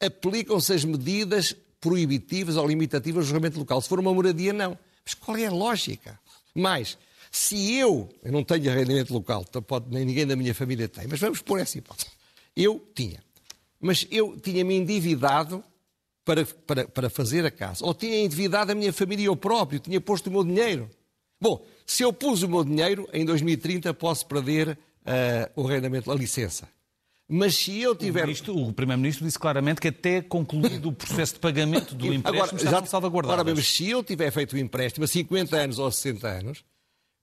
aplicam-se 0.00 0.72
as 0.72 0.84
medidas 0.84 1.54
proibitivas 1.80 2.56
ou 2.56 2.66
limitativas 2.66 3.26
do 3.26 3.30
alojamento 3.30 3.58
local. 3.58 3.80
Se 3.80 3.88
for 3.88 4.00
uma 4.00 4.12
moradia, 4.12 4.52
não. 4.52 4.78
Mas 5.04 5.14
qual 5.14 5.36
é 5.36 5.46
a 5.46 5.50
lógica? 5.50 6.18
Mais, 6.54 6.96
se 7.30 7.74
eu, 7.74 8.08
eu 8.22 8.32
não 8.32 8.44
tenho 8.44 8.70
arrendamento 8.70 9.12
local, 9.12 9.44
então 9.48 9.60
pode, 9.60 9.86
nem 9.90 10.04
ninguém 10.04 10.26
da 10.26 10.36
minha 10.36 10.54
família 10.54 10.88
tem, 10.88 11.06
mas 11.06 11.20
vamos 11.20 11.42
pôr 11.42 11.60
essa 11.60 11.76
hipótese. 11.76 12.10
Eu 12.56 12.80
tinha. 12.94 13.22
Mas 13.80 14.06
eu 14.10 14.38
tinha-me 14.40 14.74
endividado 14.74 15.62
para, 16.24 16.44
para, 16.46 16.88
para 16.88 17.10
fazer 17.10 17.44
a 17.44 17.50
casa. 17.50 17.84
Ou 17.84 17.92
tinha 17.92 18.18
endividado 18.18 18.72
a 18.72 18.74
minha 18.74 18.92
família 18.92 19.24
e 19.24 19.26
eu 19.26 19.36
próprio, 19.36 19.78
tinha 19.78 20.00
posto 20.00 20.28
o 20.28 20.30
meu 20.30 20.44
dinheiro. 20.44 20.88
Bom, 21.44 21.62
se 21.84 22.02
eu 22.02 22.10
pus 22.10 22.42
o 22.42 22.48
meu 22.48 22.64
dinheiro, 22.64 23.06
em 23.12 23.22
2030 23.22 23.92
posso 23.92 24.24
perder 24.24 24.70
uh, 24.70 25.60
o 25.62 25.68
arrendamento, 25.68 26.10
a 26.10 26.14
licença. 26.14 26.66
Mas 27.28 27.54
se 27.54 27.82
eu 27.82 27.94
tiver. 27.94 28.26
O, 28.26 28.68
o 28.68 28.72
Primeiro-Ministro 28.72 29.26
disse 29.26 29.38
claramente 29.38 29.78
que 29.78 29.88
até 29.88 30.22
concluído 30.22 30.88
o 30.88 30.92
processo 30.92 31.34
de 31.34 31.40
pagamento 31.40 31.94
do 31.94 32.06
empréstimo 32.14 32.60
agora, 32.60 32.70
já 32.70 32.86
salvaguardado. 32.86 33.40
Agora, 33.42 33.54
mas 33.54 33.68
se 33.68 33.90
eu 33.90 34.02
tiver 34.02 34.30
feito 34.30 34.54
o 34.54 34.58
empréstimo 34.58 35.04
a 35.04 35.06
50 35.06 35.54
anos 35.54 35.78
ou 35.78 35.92
60 35.92 36.26
anos, 36.26 36.64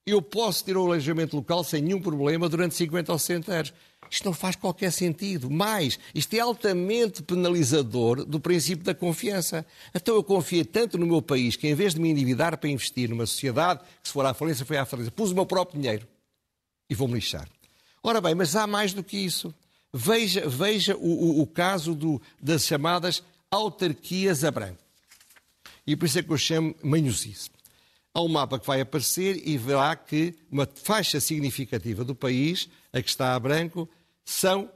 eu 0.06 0.22
posso 0.22 0.64
ter 0.64 0.76
o 0.76 0.84
alojamento 0.84 1.34
local 1.34 1.64
sem 1.64 1.82
nenhum 1.82 2.00
problema 2.00 2.48
durante 2.48 2.76
50 2.76 3.12
ou 3.12 3.18
60 3.18 3.52
anos. 3.52 3.74
Isto 4.12 4.26
não 4.26 4.34
faz 4.34 4.54
qualquer 4.54 4.92
sentido. 4.92 5.50
Mais, 5.50 5.98
isto 6.14 6.34
é 6.34 6.40
altamente 6.40 7.22
penalizador 7.22 8.26
do 8.26 8.38
princípio 8.38 8.84
da 8.84 8.94
confiança. 8.94 9.64
Então 9.94 10.14
eu 10.14 10.22
confiei 10.22 10.66
tanto 10.66 10.98
no 10.98 11.06
meu 11.06 11.22
país 11.22 11.56
que, 11.56 11.66
em 11.66 11.74
vez 11.74 11.94
de 11.94 12.00
me 12.00 12.10
endividar 12.10 12.58
para 12.58 12.68
investir 12.68 13.08
numa 13.08 13.24
sociedade 13.24 13.80
que, 14.02 14.08
se 14.08 14.12
for 14.12 14.26
à 14.26 14.34
falência, 14.34 14.66
foi 14.66 14.76
à 14.76 14.84
falência, 14.84 15.10
pus 15.10 15.30
o 15.30 15.34
meu 15.34 15.46
próprio 15.46 15.80
dinheiro 15.80 16.06
e 16.90 16.94
vou-me 16.94 17.14
lixar. 17.14 17.48
Ora 18.02 18.20
bem, 18.20 18.34
mas 18.34 18.54
há 18.54 18.66
mais 18.66 18.92
do 18.92 19.02
que 19.02 19.16
isso. 19.16 19.54
Veja, 19.90 20.46
veja 20.46 20.94
o, 20.94 21.00
o, 21.00 21.40
o 21.40 21.46
caso 21.46 21.94
do, 21.94 22.20
das 22.38 22.66
chamadas 22.66 23.22
autarquias 23.50 24.44
a 24.44 24.50
branco. 24.50 24.82
E 25.86 25.96
por 25.96 26.04
isso 26.04 26.18
é 26.18 26.22
que 26.22 26.30
eu 26.30 26.36
chamo 26.36 26.74
manhosice. 26.82 27.48
Há 28.12 28.20
um 28.20 28.28
mapa 28.28 28.58
que 28.58 28.66
vai 28.66 28.82
aparecer 28.82 29.40
e 29.48 29.56
verá 29.56 29.96
que 29.96 30.34
uma 30.50 30.68
faixa 30.84 31.18
significativa 31.18 32.04
do 32.04 32.14
país, 32.14 32.68
a 32.92 33.00
que 33.00 33.08
está 33.08 33.34
a 33.34 33.40
branco, 33.40 33.88
são 34.24 34.70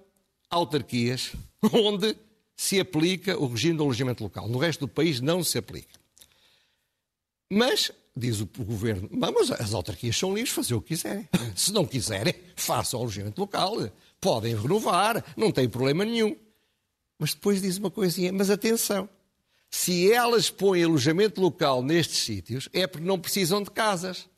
autarquias 0.50 1.32
onde 1.72 2.16
se 2.56 2.80
aplica 2.80 3.38
o 3.38 3.46
regime 3.46 3.76
do 3.76 3.84
alojamento 3.84 4.24
local. 4.24 4.48
No 4.48 4.58
resto 4.58 4.80
do 4.80 4.88
país 4.88 5.20
não 5.20 5.44
se 5.44 5.58
aplica. 5.58 5.94
Mas, 7.50 7.92
diz 8.16 8.40
o 8.40 8.46
governo, 8.46 9.08
mas 9.12 9.50
as 9.50 9.74
autarquias 9.74 10.16
são 10.16 10.30
livres 10.30 10.48
de 10.48 10.54
fazer 10.54 10.74
o 10.74 10.80
que 10.80 10.88
quiserem. 10.88 11.28
Se 11.54 11.72
não 11.72 11.84
quiserem, 11.84 12.34
façam 12.56 12.98
o 12.98 13.02
alojamento 13.02 13.40
local. 13.40 13.76
Podem 14.20 14.56
renovar, 14.56 15.24
não 15.36 15.52
tem 15.52 15.68
problema 15.68 16.04
nenhum. 16.04 16.34
Mas 17.18 17.34
depois 17.34 17.62
diz 17.62 17.76
uma 17.76 17.90
coisinha, 17.90 18.32
mas 18.32 18.50
atenção, 18.50 19.08
se 19.70 20.10
elas 20.12 20.50
põem 20.50 20.82
alojamento 20.82 21.40
local 21.40 21.82
nestes 21.82 22.18
sítios, 22.18 22.68
é 22.72 22.86
porque 22.86 23.06
não 23.06 23.18
precisam 23.18 23.62
de 23.62 23.70
casas. 23.70 24.28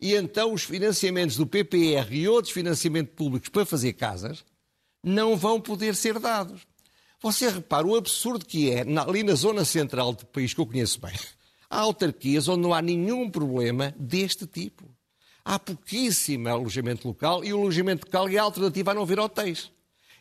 E 0.00 0.14
então 0.14 0.52
os 0.52 0.64
financiamentos 0.64 1.36
do 1.36 1.46
PPR 1.46 2.08
e 2.10 2.28
outros 2.28 2.52
financiamentos 2.52 3.14
públicos 3.14 3.48
para 3.48 3.64
fazer 3.64 3.92
casas 3.94 4.44
não 5.02 5.36
vão 5.36 5.60
poder 5.60 5.94
ser 5.96 6.18
dados. 6.18 6.62
Você 7.20 7.48
repara 7.48 7.86
o 7.86 7.96
absurdo 7.96 8.44
que 8.44 8.70
é, 8.70 8.80
ali 8.98 9.22
na 9.22 9.34
zona 9.34 9.64
central 9.64 10.12
do 10.12 10.26
país, 10.26 10.52
que 10.52 10.60
eu 10.60 10.66
conheço 10.66 11.00
bem, 11.00 11.14
há 11.70 11.80
autarquias 11.80 12.48
onde 12.48 12.62
não 12.62 12.74
há 12.74 12.82
nenhum 12.82 13.30
problema 13.30 13.94
deste 13.98 14.46
tipo. 14.46 14.88
Há 15.44 15.58
pouquíssimo 15.58 16.48
alojamento 16.48 17.06
local 17.08 17.44
e 17.44 17.52
o 17.52 17.60
alojamento 17.60 18.06
local 18.06 18.28
é 18.28 18.36
a 18.38 18.42
alternativa 18.42 18.90
a 18.92 18.94
não 18.94 19.06
ver 19.06 19.18
hotéis. 19.18 19.70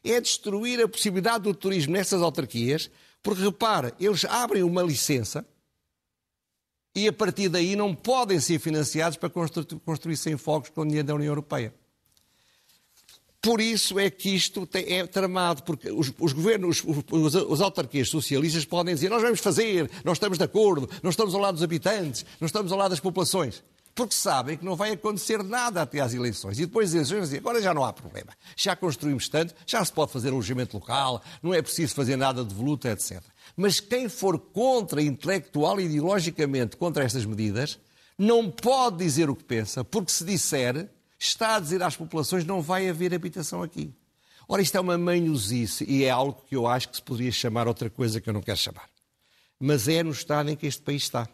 É 0.04 0.20
destruir 0.20 0.82
a 0.82 0.88
possibilidade 0.88 1.44
do 1.44 1.54
turismo 1.54 1.94
nessas 1.94 2.22
autarquias, 2.22 2.90
porque 3.22 3.44
repara, 3.44 3.94
eles 4.00 4.26
abrem 4.26 4.64
uma 4.64 4.82
licença 4.82 5.46
e 6.96 7.08
a 7.08 7.14
partir 7.14 7.50
daí 7.50 7.76
não 7.76 7.96
podem 7.96 8.40
ser 8.40 8.60
financiados 8.60 9.18
para 9.18 9.30
construir 9.30 10.18
sem 10.18 10.38
fogos 10.38 10.70
com 10.70 10.86
dinheiro 10.86 11.08
da 11.08 11.16
União 11.16 11.30
Europeia. 11.30 11.74
Por 13.41 13.60
isso 13.60 13.98
é 13.98 14.07
que 14.10 14.29
isto 14.36 14.69
é 14.71 15.05
tramado, 15.07 15.63
porque 15.63 15.89
os, 15.91 16.13
os 16.19 16.31
governos, 16.31 16.83
os, 16.86 17.33
os, 17.33 17.62
autarquias 17.62 18.07
socialistas 18.07 18.65
podem 18.65 18.93
dizer 18.93 19.10
nós 19.10 19.24
vamos 19.24 19.39
fazer, 19.39 19.89
nós 20.03 20.17
estamos 20.17 20.38
de 20.38 20.43
acordo, 20.43 20.88
nós 21.01 21.13
estamos 21.13 21.33
ao 21.33 21.41
lado 21.41 21.55
dos 21.55 21.63
habitantes, 21.63 22.24
nós 22.39 22.50
estamos 22.50 22.71
ao 22.71 22.77
lado 22.77 22.91
das 22.91 23.00
populações. 23.00 23.63
Porque 23.95 24.13
sabem 24.13 24.57
que 24.57 24.63
não 24.63 24.75
vai 24.75 24.91
acontecer 24.91 25.43
nada 25.43 25.81
até 25.81 26.00
às 26.00 26.13
eleições. 26.13 26.60
E 26.60 26.65
depois 26.65 26.93
eles 26.93 27.10
dizem, 27.10 27.39
agora 27.39 27.62
já 27.62 27.74
não 27.74 27.83
há 27.83 27.91
problema. 27.91 28.31
Já 28.55 28.75
construímos 28.75 29.27
tanto, 29.27 29.53
já 29.65 29.83
se 29.83 29.91
pode 29.91 30.12
fazer 30.12 30.29
alojamento 30.29 30.77
local, 30.77 31.21
não 31.41 31.53
é 31.53 31.62
preciso 31.62 31.95
fazer 31.95 32.15
nada 32.15 32.45
de 32.45 32.53
voluta, 32.53 32.89
etc. 32.89 33.21
Mas 33.57 33.79
quem 33.79 34.07
for 34.07 34.39
contra, 34.39 35.01
intelectual 35.01 35.81
e 35.81 35.86
ideologicamente, 35.86 36.77
contra 36.77 37.03
estas 37.03 37.25
medidas, 37.25 37.79
não 38.17 38.50
pode 38.50 38.98
dizer 38.98 39.29
o 39.29 39.36
que 39.36 39.43
pensa, 39.43 39.83
porque 39.83 40.12
se 40.12 40.24
disser, 40.24 40.88
está 41.22 41.56
a 41.56 41.60
dizer 41.60 41.84
às 41.84 41.96
populações 41.96 42.46
não 42.46 42.62
vai 42.62 42.90
haver 42.90 43.13
habitação 43.13 43.62
aqui. 43.62 43.94
Ora, 44.48 44.62
isto 44.62 44.75
é 44.75 44.82
uma 44.82 44.98
manhosice 44.98 45.86
e 45.88 46.04
é 46.04 46.10
algo 46.10 46.42
que 46.48 46.56
eu 46.56 46.68
acho 46.68 46.90
que 46.90 46.96
se 46.96 47.01
poderia 47.01 47.32
chamar 47.32 47.68
outra 47.68 47.90
coisa 47.90 48.20
que 48.20 48.28
eu 48.28 48.34
não 48.34 48.42
quero 48.42 48.58
chamar. 48.58 48.90
Mas 49.60 49.88
é 49.88 50.01
no 50.01 50.12
estado 50.12 50.50
em 50.50 50.56
que 50.56 50.66
este 50.66 50.82
país 50.82 51.04
está. 51.04 51.28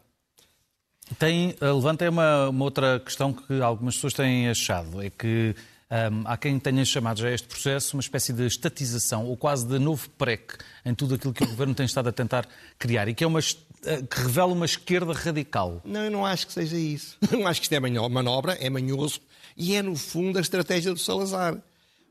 Tem, 1.18 1.56
eh, 1.62 1.72
levanta 1.72 2.10
uma, 2.10 2.50
uma 2.50 2.66
outra 2.66 3.00
questão 3.00 3.32
que 3.32 3.62
algumas 3.62 3.96
pessoas 3.96 4.14
têm 4.14 4.50
achado, 4.50 5.02
é 5.02 5.10
que 5.10 5.56
um, 5.90 6.28
há 6.28 6.36
quem 6.36 6.60
tenha 6.60 6.84
chamado 6.84 7.22
já 7.22 7.32
este 7.32 7.48
processo 7.48 7.96
uma 7.96 8.02
espécie 8.02 8.34
de 8.34 8.46
estatização 8.46 9.26
ou 9.26 9.38
quase 9.38 9.66
de 9.66 9.80
novo 9.80 10.10
PREC 10.10 10.58
em 10.84 10.94
tudo 10.94 11.16
aquilo 11.16 11.34
que 11.34 11.46
o 11.46 11.48
Governo 11.48 11.74
tem 11.74 11.86
estado 11.86 12.10
a 12.10 12.12
tentar 12.12 12.46
criar 12.78 13.08
e 13.08 13.16
que, 13.16 13.24
é 13.24 13.28
uma, 13.28 13.40
eh, 13.40 14.02
que 14.02 14.20
revela 14.20 14.52
uma 14.52 14.66
esquerda 14.66 15.14
radical. 15.14 15.82
Não, 15.86 16.02
eu 16.02 16.12
não 16.12 16.26
acho 16.26 16.46
que 16.46 16.52
seja 16.52 16.76
isso. 16.76 17.18
Não 17.32 17.48
acho 17.48 17.62
que 17.62 17.66
isto 17.66 17.74
é 17.74 17.80
manobra, 17.80 18.54
é 18.60 18.70
manhoso 18.70 19.22
e 19.58 19.76
é, 19.76 19.82
no 19.82 19.96
fundo, 19.96 20.38
a 20.38 20.42
estratégia 20.42 20.94
do 20.94 21.00
Salazar. 21.00 21.58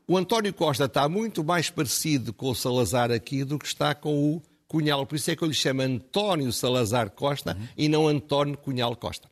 O 0.05 0.17
António 0.17 0.53
Costa 0.53 0.85
está 0.85 1.07
muito 1.07 1.43
mais 1.43 1.69
parecido 1.69 2.33
com 2.33 2.49
o 2.49 2.55
Salazar 2.55 3.11
aqui 3.11 3.43
do 3.43 3.57
que 3.57 3.65
está 3.65 3.95
com 3.95 4.35
o 4.35 4.41
Cunhal. 4.67 5.05
Por 5.05 5.15
isso 5.15 5.31
é 5.31 5.35
que 5.35 5.43
eu 5.43 5.47
lhe 5.47 5.53
chamo 5.53 5.81
António 5.81 6.51
Salazar 6.51 7.09
Costa 7.11 7.55
uhum. 7.57 7.67
e 7.77 7.89
não 7.89 8.07
António 8.07 8.57
Cunhal 8.57 8.95
Costa. 8.95 9.29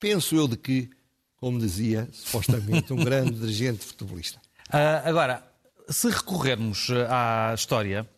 Penso 0.00 0.34
eu 0.34 0.48
de 0.48 0.56
que, 0.56 0.90
como 1.36 1.58
dizia 1.58 2.08
supostamente 2.12 2.92
um 2.92 2.96
grande 2.96 3.32
dirigente 3.38 3.84
futebolista. 3.84 4.40
Uh, 4.68 5.08
agora, 5.08 5.42
se 5.88 6.08
recorrermos 6.08 6.88
à 7.08 7.54
história 7.54 8.08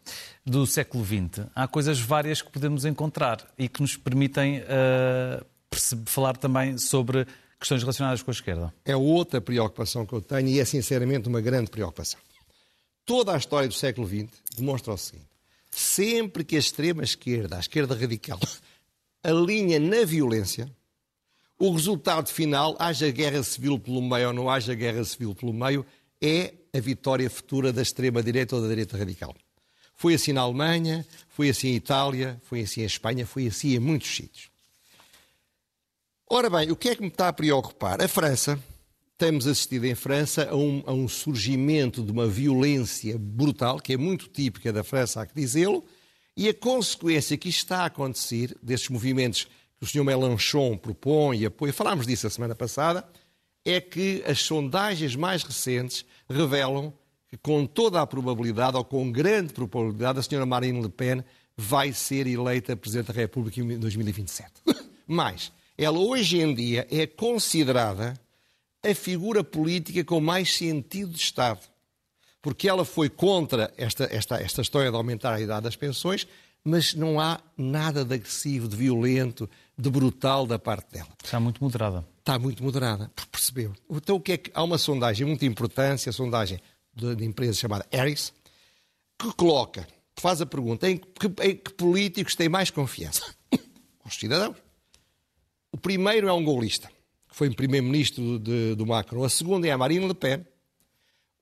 do 0.44 0.66
século 0.66 1.04
XX, 1.04 1.46
há 1.54 1.68
coisas 1.68 1.98
várias 2.00 2.40
que 2.40 2.50
podemos 2.50 2.84
encontrar 2.84 3.46
e 3.58 3.68
que 3.68 3.80
nos 3.80 3.96
permitem 3.96 4.60
uh, 4.60 5.44
falar 6.06 6.36
também 6.36 6.78
sobre 6.78 7.26
questões 7.58 7.82
relacionadas 7.82 8.22
com 8.22 8.30
a 8.30 8.34
esquerda. 8.34 8.74
É 8.84 8.96
outra 8.96 9.40
preocupação 9.40 10.06
que 10.06 10.12
eu 10.12 10.20
tenho 10.20 10.48
e 10.48 10.60
é 10.60 10.64
sinceramente 10.64 11.28
uma 11.28 11.40
grande 11.40 11.70
preocupação. 11.70 12.20
Toda 13.04 13.34
a 13.34 13.38
história 13.38 13.68
do 13.68 13.74
século 13.74 14.06
XX 14.06 14.28
demonstra 14.56 14.92
o 14.92 14.98
seguinte: 14.98 15.28
sempre 15.70 16.44
que 16.44 16.56
a 16.56 16.58
extrema-esquerda, 16.58 17.56
a 17.56 17.60
esquerda 17.60 17.94
radical, 17.94 18.38
alinha 19.22 19.80
na 19.80 20.04
violência, 20.04 20.70
o 21.58 21.72
resultado 21.72 22.28
final, 22.28 22.76
haja 22.78 23.10
guerra 23.10 23.42
civil 23.42 23.78
pelo 23.78 24.00
meio 24.00 24.28
ou 24.28 24.32
não 24.34 24.48
haja 24.48 24.74
guerra 24.74 25.04
civil 25.04 25.34
pelo 25.34 25.52
meio, 25.52 25.84
é 26.20 26.54
a 26.72 26.80
vitória 26.80 27.28
futura 27.28 27.72
da 27.72 27.82
extrema-direita 27.82 28.54
ou 28.54 28.62
da 28.62 28.68
direita 28.68 28.96
radical. 28.96 29.34
Foi 29.94 30.14
assim 30.14 30.32
na 30.32 30.42
Alemanha, 30.42 31.04
foi 31.28 31.48
assim 31.48 31.70
em 31.70 31.74
Itália, 31.74 32.40
foi 32.44 32.60
assim 32.60 32.82
em 32.82 32.84
Espanha, 32.84 33.26
foi 33.26 33.48
assim 33.48 33.74
em 33.74 33.80
muitos 33.80 34.14
sítios. 34.14 34.48
Ora 36.30 36.50
bem, 36.50 36.70
o 36.70 36.76
que 36.76 36.90
é 36.90 36.94
que 36.94 37.00
me 37.00 37.08
está 37.08 37.28
a 37.28 37.32
preocupar? 37.32 38.02
A 38.02 38.06
França, 38.06 38.62
temos 39.16 39.46
assistido 39.46 39.86
em 39.86 39.94
França 39.94 40.46
a 40.50 40.54
um, 40.54 40.82
a 40.84 40.92
um 40.92 41.08
surgimento 41.08 42.02
de 42.02 42.12
uma 42.12 42.26
violência 42.26 43.16
brutal, 43.18 43.80
que 43.80 43.94
é 43.94 43.96
muito 43.96 44.28
típica 44.28 44.70
da 44.70 44.84
França, 44.84 45.22
há 45.22 45.26
que 45.26 45.34
dizê-lo, 45.34 45.82
e 46.36 46.46
a 46.46 46.52
consequência 46.52 47.34
que 47.38 47.48
está 47.48 47.78
a 47.78 47.86
acontecer, 47.86 48.54
desses 48.62 48.90
movimentos 48.90 49.48
que 49.78 49.84
o 49.84 49.86
Sr. 49.86 50.04
Mélenchon 50.04 50.76
propõe 50.76 51.38
e 51.38 51.46
apoia, 51.46 51.72
falámos 51.72 52.06
disso 52.06 52.26
a 52.26 52.30
semana 52.30 52.54
passada, 52.54 53.08
é 53.64 53.80
que 53.80 54.22
as 54.26 54.42
sondagens 54.42 55.16
mais 55.16 55.42
recentes 55.42 56.04
revelam 56.28 56.92
que, 57.30 57.38
com 57.38 57.64
toda 57.64 58.02
a 58.02 58.06
probabilidade, 58.06 58.76
ou 58.76 58.84
com 58.84 59.10
grande 59.10 59.54
probabilidade, 59.54 60.18
a 60.18 60.20
Sra. 60.20 60.44
Marine 60.44 60.82
Le 60.82 60.90
Pen 60.90 61.24
vai 61.56 61.90
ser 61.94 62.26
eleita 62.26 62.76
Presidente 62.76 63.06
da 63.06 63.14
República 63.14 63.60
em 63.62 63.78
2027. 63.78 64.52
Mas 65.08 65.50
ela 65.78 65.98
hoje 65.98 66.40
em 66.40 66.52
dia 66.52 66.86
é 66.90 67.06
considerada 67.06 68.20
a 68.84 68.94
figura 68.94 69.44
política 69.44 70.04
com 70.04 70.20
mais 70.20 70.54
sentido 70.54 71.12
de 71.12 71.20
Estado. 71.20 71.60
Porque 72.42 72.68
ela 72.68 72.84
foi 72.84 73.08
contra 73.08 73.72
esta, 73.76 74.08
esta, 74.10 74.36
esta 74.36 74.60
história 74.60 74.90
de 74.90 74.96
aumentar 74.96 75.34
a 75.34 75.40
idade 75.40 75.62
das 75.64 75.76
pensões, 75.76 76.26
mas 76.64 76.94
não 76.94 77.20
há 77.20 77.40
nada 77.56 78.04
de 78.04 78.14
agressivo, 78.14 78.66
de 78.66 78.76
violento, 78.76 79.48
de 79.76 79.88
brutal 79.88 80.46
da 80.46 80.58
parte 80.58 80.92
dela. 80.92 81.08
Está 81.22 81.38
muito 81.38 81.62
moderada. 81.62 82.04
Está 82.18 82.38
muito 82.38 82.62
moderada, 82.62 83.10
percebeu. 83.30 83.72
Então 83.88 84.16
o 84.16 84.20
que 84.20 84.32
é 84.32 84.36
que 84.36 84.50
há 84.52 84.62
uma 84.62 84.78
sondagem 84.78 85.26
muito 85.26 85.44
importante, 85.44 86.08
a 86.08 86.12
sondagem 86.12 86.60
de, 86.94 87.14
de 87.14 87.24
empresa 87.24 87.54
chamada 87.54 87.86
Harris, 87.90 88.32
que 89.18 89.32
coloca, 89.34 89.86
faz 90.16 90.40
a 90.40 90.46
pergunta 90.46 90.90
em 90.90 90.98
que, 90.98 91.26
em 91.42 91.56
que 91.56 91.72
políticos 91.72 92.34
têm 92.34 92.48
mais 92.48 92.70
confiança? 92.70 93.22
Os 94.04 94.14
cidadãos. 94.14 94.67
O 95.72 95.76
primeiro 95.76 96.28
é 96.28 96.32
um 96.32 96.44
golista, 96.44 96.88
que 97.28 97.36
foi 97.36 97.50
primeiro-ministro 97.50 98.38
do 98.38 98.86
Macron. 98.86 99.24
A 99.24 99.28
segunda 99.28 99.66
é 99.66 99.70
a 99.70 99.78
Marine 99.78 100.06
Le 100.06 100.14
Pen. 100.14 100.44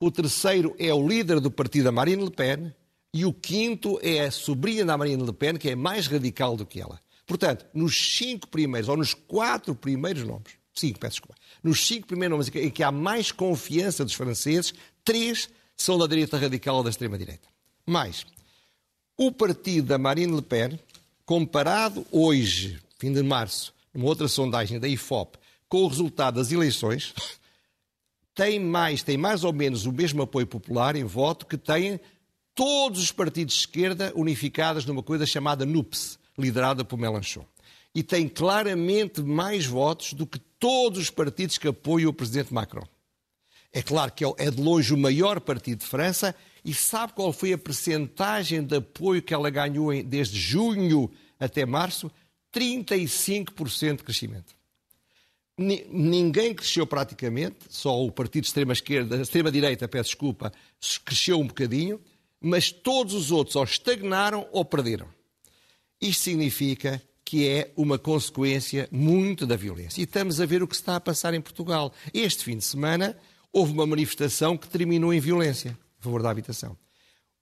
O 0.01 0.11
terceiro 0.11 0.75
é 0.79 0.93
o 0.93 1.07
líder 1.07 1.41
do 1.41 1.51
partido, 1.51 1.85
da 1.85 1.93
Marine 1.93 2.25
Le 2.25 2.31
Pen. 2.31 2.75
E 3.15 3.25
o 3.25 3.33
quinto 3.33 3.99
é 4.03 4.27
a 4.27 4.31
sobrinha 4.31 4.85
da 4.85 4.99
Marine 4.99 5.23
Le 5.23 5.33
Pen, 5.33 5.57
que 5.57 5.71
é 5.71 5.77
mais 5.77 6.07
radical 6.07 6.57
do 6.57 6.67
que 6.67 6.81
ela. 6.81 7.01
Portanto, 7.27 7.67
nos 7.73 7.95
cinco 7.97 8.47
primeiros, 8.49 8.89
ou 8.89 8.97
nos 8.97 9.15
quatro 9.15 9.75
primeiros 9.75 10.23
nomes, 10.23 10.53
cinco, 10.75 10.99
peço 10.99 11.15
desculpa, 11.15 11.35
nos 11.63 11.87
cinco 11.87 12.07
primeiros 12.07 12.37
nomes 12.37 12.55
em 12.55 12.71
que 12.71 12.83
há 12.83 12.93
mais 12.93 13.33
confiança 13.33 14.05
dos 14.05 14.15
franceses, 14.15 14.75
três 15.03 15.49
são 15.77 15.99
da 15.99 16.07
direita 16.07 16.37
radical 16.37 16.77
ou 16.77 16.83
da 16.85 16.91
extrema-direita. 16.91 17.49
Mais, 17.87 18.27
o 19.17 19.33
partido 19.33 19.87
da 19.87 19.99
Marine 19.99 20.37
Le 20.37 20.43
Pen, 20.43 20.79
comparado 21.25 22.07
hoje, 22.13 22.79
fim 22.99 23.13
de 23.13 23.23
março, 23.23 23.73
numa 23.97 24.09
outra 24.09 24.29
sondagem 24.29 24.79
da 24.79 24.87
IFOP, 24.87 25.39
com 25.69 25.85
o 25.85 25.89
resultado 25.89 26.35
das 26.35 26.53
eleições, 26.53 27.15
tem 28.35 28.61
mais, 28.61 29.03
tem 29.03 29.17
mais 29.17 29.43
ou 29.43 29.53
menos 29.53 29.87
o 29.87 29.93
mesmo 29.93 30.23
apoio 30.23 30.47
popular 30.47 30.95
em 30.95 31.05
voto 31.05 31.47
que 31.47 31.57
têm 31.57 31.99
todos 32.55 33.03
os 33.03 33.11
partidos 33.11 33.55
de 33.55 33.61
esquerda 33.61 34.13
unificados 34.15 34.85
numa 34.85 35.03
coisa 35.03 35.27
chamada 35.27 35.65
NUPS, 35.65 36.19
liderada 36.39 36.85
por 36.85 36.99
Mélenchon. 36.99 37.45
E 37.95 38.03
tem 38.03 38.29
claramente 38.29 39.23
mais 39.23 39.65
votos 39.65 40.13
do 40.13 40.27
que 40.27 40.39
todos 40.39 40.99
os 41.01 41.11
partidos 41.11 41.57
que 41.57 41.69
apoiam 41.69 42.11
o 42.11 42.15
presidente 42.15 42.53
Macron. 42.53 42.87
É 43.73 43.83
claro 43.83 44.13
que 44.13 44.25
é, 44.25 44.33
é 44.39 44.51
de 44.51 44.61
longe 44.61 44.93
o 44.93 44.99
maior 44.99 45.41
partido 45.41 45.81
de 45.81 45.87
França 45.87 46.35
e 46.65 46.75
sabe 46.75 47.13
qual 47.13 47.33
foi 47.33 47.53
a 47.53 47.59
percentagem 47.59 48.63
de 48.63 48.77
apoio 48.77 49.23
que 49.23 49.33
ela 49.33 49.51
ganhou 49.51 49.91
desde 50.03 50.39
junho 50.39 51.11
até 51.39 51.65
março? 51.65 52.11
35% 52.57 53.97
de 53.99 54.03
crescimento. 54.03 54.57
Ninguém 55.59 56.55
cresceu 56.55 56.87
praticamente, 56.87 57.59
só 57.69 58.03
o 58.03 58.11
partido 58.11 58.43
de 58.43 58.49
extrema 58.49 58.73
esquerda, 58.73 59.17
extrema 59.17 59.51
direita, 59.51 59.89
peço 59.89 60.11
desculpa, 60.11 60.53
cresceu 61.05 61.39
um 61.39 61.47
bocadinho, 61.47 62.01
mas 62.41 62.71
todos 62.71 63.15
os 63.15 63.31
outros 63.31 63.57
ou 63.57 63.65
estagnaram 63.65 64.47
ou 64.53 64.65
perderam. 64.65 65.09
Isto 66.01 66.25
significa 66.25 67.03
que 67.25 67.49
é 67.49 67.73
uma 67.77 67.99
consequência 67.99 68.89
muito 68.93 69.47
da 69.47 69.57
violência. 69.57 70.01
E 70.01 70.05
estamos 70.05 70.41
a 70.41 70.47
ver 70.47 70.63
o 70.63 70.69
que 70.69 70.75
está 70.75 70.97
a 70.97 71.01
passar 71.01 71.35
em 71.35 71.41
Portugal. 71.41 71.93
Este 72.13 72.45
fim 72.45 72.57
de 72.57 72.65
semana 72.65 73.17
houve 73.53 73.73
uma 73.73 73.87
manifestação 73.87 74.57
que 74.57 74.69
terminou 74.69 75.13
em 75.13 75.21
violência 75.21 75.77
a 75.99 76.03
favor 76.03 76.23
da 76.23 76.31
habitação. 76.31 76.77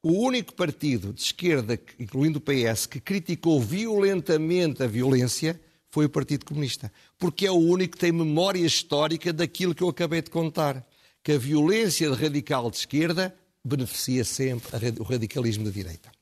O 0.05 0.13
único 0.13 0.53
partido 0.53 1.15
de 1.15 1.23
esquerda, 1.23 1.81
incluindo 1.99 2.39
o 2.39 2.43
PS, 2.43 2.85
que 2.85 3.01
criticou 3.01 3.59
violentamente 3.59 4.83
a 4.83 4.87
violência 4.87 5.59
foi 5.89 6.05
o 6.05 6.11
Partido 6.11 6.45
Comunista. 6.45 6.93
Porque 7.19 7.47
é 7.47 7.51
o 7.51 7.55
único 7.55 7.93
que 7.93 8.01
tem 8.01 8.13
memória 8.13 8.61
histórica 8.61 9.33
daquilo 9.33 9.75
que 9.75 9.83
eu 9.83 9.89
acabei 9.89 10.21
de 10.21 10.29
contar. 10.29 10.87
Que 11.23 11.33
a 11.33 11.39
violência 11.39 12.13
radical 12.13 12.71
de 12.71 12.77
esquerda 12.77 13.35
beneficia 13.65 14.25
sempre 14.25 14.69
o 15.01 15.05
radicalismo 15.05 15.65
da 15.65 15.71
direita. 15.71 16.13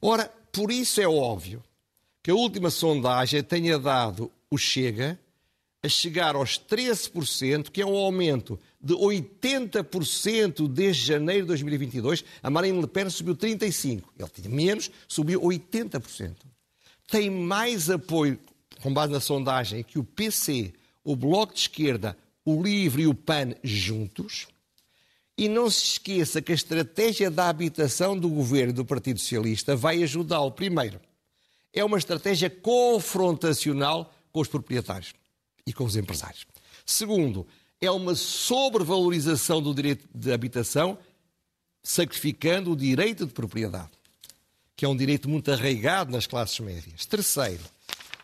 Ora, 0.00 0.32
por 0.52 0.70
isso 0.70 1.00
é 1.00 1.08
óbvio 1.08 1.60
que 2.22 2.30
a 2.30 2.36
última 2.36 2.70
sondagem 2.70 3.42
tenha 3.42 3.80
dado 3.80 4.30
o 4.48 4.56
Chega 4.56 5.18
a 5.82 5.88
chegar 5.88 6.36
aos 6.36 6.56
13%, 6.56 7.68
que 7.68 7.82
é 7.82 7.86
um 7.86 7.96
aumento 7.96 8.60
de 8.84 8.92
80% 8.92 10.68
desde 10.68 11.06
janeiro 11.06 11.42
de 11.42 11.48
2022. 11.48 12.22
A 12.42 12.50
Marine 12.50 12.82
Le 12.82 12.86
Pen 12.86 13.08
subiu 13.08 13.34
35%. 13.34 14.02
Ele 14.18 14.28
tinha 14.28 14.50
menos, 14.50 14.90
subiu 15.08 15.40
80%. 15.40 16.34
Tem 17.08 17.30
mais 17.30 17.88
apoio, 17.88 18.38
com 18.82 18.92
base 18.92 19.10
na 19.10 19.20
sondagem, 19.20 19.82
que 19.82 19.98
o 19.98 20.04
PC, 20.04 20.74
o 21.02 21.16
Bloco 21.16 21.54
de 21.54 21.60
Esquerda, 21.60 22.16
o 22.44 22.62
LIVRE 22.62 23.04
e 23.04 23.06
o 23.06 23.14
PAN 23.14 23.54
juntos. 23.64 24.48
E 25.36 25.48
não 25.48 25.70
se 25.70 25.84
esqueça 25.84 26.42
que 26.42 26.52
a 26.52 26.54
estratégia 26.54 27.30
da 27.30 27.48
habitação 27.48 28.16
do 28.16 28.28
governo 28.28 28.74
do 28.74 28.84
Partido 28.84 29.18
Socialista 29.18 29.74
vai 29.74 30.02
ajudá-lo. 30.02 30.52
Primeiro, 30.52 31.00
é 31.72 31.82
uma 31.82 31.98
estratégia 31.98 32.50
confrontacional 32.50 34.14
com 34.30 34.40
os 34.40 34.48
proprietários 34.48 35.14
e 35.66 35.72
com 35.72 35.84
os 35.84 35.96
empresários. 35.96 36.46
Segundo, 36.84 37.46
é 37.84 37.90
uma 37.90 38.14
sobrevalorização 38.14 39.60
do 39.60 39.74
direito 39.74 40.06
de 40.14 40.32
habitação, 40.32 40.98
sacrificando 41.82 42.72
o 42.72 42.76
direito 42.76 43.26
de 43.26 43.32
propriedade, 43.32 43.90
que 44.76 44.84
é 44.84 44.88
um 44.88 44.96
direito 44.96 45.28
muito 45.28 45.50
arraigado 45.52 46.10
nas 46.10 46.26
classes 46.26 46.58
médias. 46.60 47.04
Terceiro, 47.06 47.62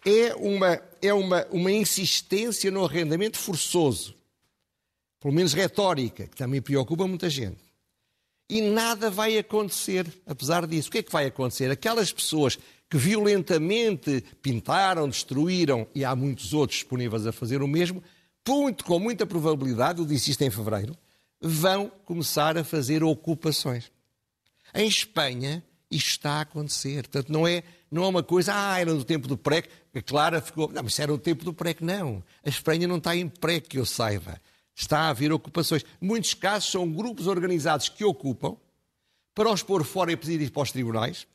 é 0.04 0.34
uma, 0.34 0.80
é 1.02 1.12
uma, 1.12 1.46
uma 1.50 1.70
insistência 1.70 2.70
no 2.70 2.84
arrendamento 2.84 3.38
forçoso, 3.38 4.14
pelo 5.20 5.34
menos 5.34 5.52
retórica, 5.52 6.26
que 6.26 6.36
também 6.36 6.62
preocupa 6.62 7.06
muita 7.06 7.28
gente. 7.28 7.58
E 8.48 8.60
nada 8.60 9.10
vai 9.10 9.38
acontecer, 9.38 10.06
apesar 10.26 10.66
disso. 10.66 10.88
O 10.88 10.92
que 10.92 10.98
é 10.98 11.02
que 11.02 11.12
vai 11.12 11.26
acontecer? 11.26 11.70
Aquelas 11.70 12.12
pessoas 12.12 12.58
que 12.88 12.96
violentamente 12.96 14.24
pintaram, 14.42 15.08
destruíram, 15.08 15.86
e 15.94 16.04
há 16.04 16.16
muitos 16.16 16.52
outros 16.52 16.80
disponíveis 16.80 17.26
a 17.26 17.32
fazer 17.32 17.62
o 17.62 17.68
mesmo, 17.68 18.02
com 18.84 18.98
muita 18.98 19.26
probabilidade, 19.26 20.00
eu 20.00 20.06
disse 20.06 20.30
isto 20.30 20.42
em 20.42 20.50
fevereiro, 20.50 20.96
vão 21.40 21.90
começar 22.04 22.56
a 22.56 22.64
fazer 22.64 23.02
ocupações. 23.02 23.90
Em 24.74 24.86
Espanha, 24.86 25.64
isto 25.90 26.10
está 26.10 26.32
a 26.34 26.40
acontecer. 26.42 27.08
Portanto, 27.08 27.32
não 27.32 27.46
é, 27.46 27.62
não 27.90 28.04
é 28.04 28.08
uma 28.08 28.22
coisa, 28.22 28.52
ah, 28.54 28.78
era 28.78 28.92
no 28.92 29.04
tempo 29.04 29.26
do 29.26 29.36
PREC, 29.36 29.68
a 29.94 30.02
Clara 30.02 30.40
ficou. 30.40 30.70
Não, 30.70 30.82
mas 30.82 30.98
era 30.98 31.10
no 31.10 31.18
tempo 31.18 31.44
do 31.44 31.52
PREC. 31.52 31.84
Não. 31.84 32.22
A 32.44 32.48
Espanha 32.48 32.86
não 32.86 32.98
está 32.98 33.16
em 33.16 33.28
PREC, 33.28 33.68
que 33.68 33.78
eu 33.78 33.84
saiba. 33.84 34.40
Está 34.74 35.00
a 35.00 35.08
haver 35.08 35.32
ocupações. 35.32 35.84
Muitos 36.00 36.32
casos 36.34 36.70
são 36.70 36.90
grupos 36.90 37.26
organizados 37.26 37.88
que 37.88 38.04
ocupam 38.04 38.56
para 39.34 39.50
os 39.50 39.62
pôr 39.62 39.84
fora 39.84 40.12
e 40.12 40.16
pedir 40.16 40.50
para 40.50 40.62
os 40.62 40.72
tribunais 40.72 41.26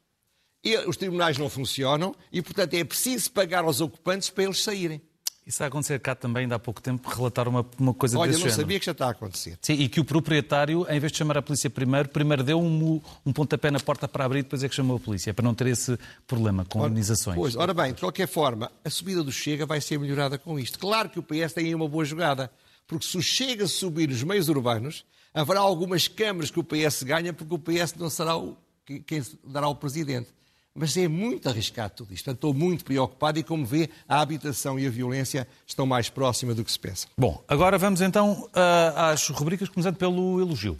e 0.63 0.75
os 0.77 0.97
tribunais 0.97 1.37
não 1.37 1.47
funcionam 1.47 2.15
e, 2.31 2.41
portanto, 2.41 2.73
é 2.73 2.83
preciso 2.83 3.31
pagar 3.31 3.63
aos 3.63 3.81
ocupantes 3.81 4.31
para 4.31 4.45
eles 4.45 4.63
saírem. 4.63 4.99
Isso 5.45 5.63
a 5.63 5.67
acontecer 5.67 5.99
cá 5.99 6.15
também, 6.15 6.43
ainda 6.43 6.55
há 6.55 6.59
pouco 6.59 6.81
tempo, 6.81 7.07
relataram 7.07 7.51
uma, 7.51 7.65
uma 7.77 7.93
coisa 7.93 8.17
Olha, 8.17 8.31
desse 8.31 8.41
eu 8.41 8.45
não 8.45 8.49
género. 8.49 8.61
sabia 8.63 8.79
que 8.79 8.85
já 8.87 8.93
está 8.93 9.07
a 9.07 9.11
acontecer. 9.11 9.59
Sim, 9.61 9.73
e 9.73 9.87
que 9.87 9.99
o 9.99 10.03
proprietário, 10.03 10.87
em 10.89 10.99
vez 10.99 11.11
de 11.11 11.19
chamar 11.19 11.37
a 11.37 11.41
polícia 11.43 11.69
primeiro, 11.69 12.09
primeiro 12.09 12.43
deu 12.43 12.59
um, 12.59 12.99
um 13.23 13.31
pontapé 13.31 13.69
na 13.69 13.79
porta 13.79 14.07
para 14.07 14.25
abrir 14.25 14.39
e 14.39 14.43
depois 14.43 14.63
é 14.63 14.69
que 14.69 14.73
chamou 14.73 14.97
a 14.97 14.99
polícia, 14.99 15.35
para 15.35 15.45
não 15.45 15.53
ter 15.53 15.67
esse 15.67 15.99
problema 16.25 16.65
com 16.65 16.83
indenizações. 16.87 17.35
Pois, 17.35 17.55
ora 17.55 17.75
bem, 17.75 17.93
de 17.93 17.99
qualquer 17.99 18.27
forma, 18.27 18.71
a 18.83 18.89
subida 18.89 19.23
do 19.23 19.31
Chega 19.31 19.67
vai 19.67 19.79
ser 19.79 19.99
melhorada 19.99 20.39
com 20.39 20.57
isto. 20.57 20.79
Claro 20.79 21.09
que 21.09 21.19
o 21.19 21.23
PS 21.23 21.53
tem 21.53 21.67
aí 21.67 21.75
uma 21.75 21.87
boa 21.87 22.03
jogada, 22.03 22.49
porque 22.87 23.05
se 23.05 23.15
o 23.15 23.21
Chega 23.21 23.67
subir 23.67 24.09
os 24.09 24.23
meios 24.23 24.49
urbanos, 24.49 25.05
haverá 25.31 25.59
algumas 25.59 26.07
câmaras 26.07 26.49
que 26.49 26.59
o 26.59 26.63
PS 26.63 27.03
ganha, 27.03 27.31
porque 27.33 27.53
o 27.53 27.59
PS 27.59 27.93
não 27.99 28.09
será 28.09 28.35
o, 28.35 28.57
quem 29.05 29.21
dará 29.43 29.67
o 29.67 29.75
presidente. 29.75 30.29
Mas 30.77 30.97
é 30.97 31.07
muito 31.07 31.47
arriscado 31.47 31.93
tudo 31.95 32.13
isto. 32.13 32.25
Portanto, 32.25 32.35
estou 32.35 32.53
muito 32.53 32.83
preocupado 32.83 33.39
e, 33.39 33.43
como 33.43 33.65
vê, 33.65 33.89
a 34.09 34.19
habitação 34.19 34.77
e 34.77 34.85
a 34.85 34.89
violência 34.89 35.47
estão 35.65 35.85
mais 35.85 36.09
próximas 36.09 36.53
do 36.53 36.65
que 36.65 36.71
se 36.71 36.77
pensa. 36.77 37.07
Bom, 37.17 37.41
agora 37.47 37.77
vamos 37.77 38.01
então 38.01 38.49
às 38.93 39.29
rubricas, 39.29 39.69
começando 39.69 39.95
pelo 39.95 40.41
elogio. 40.41 40.77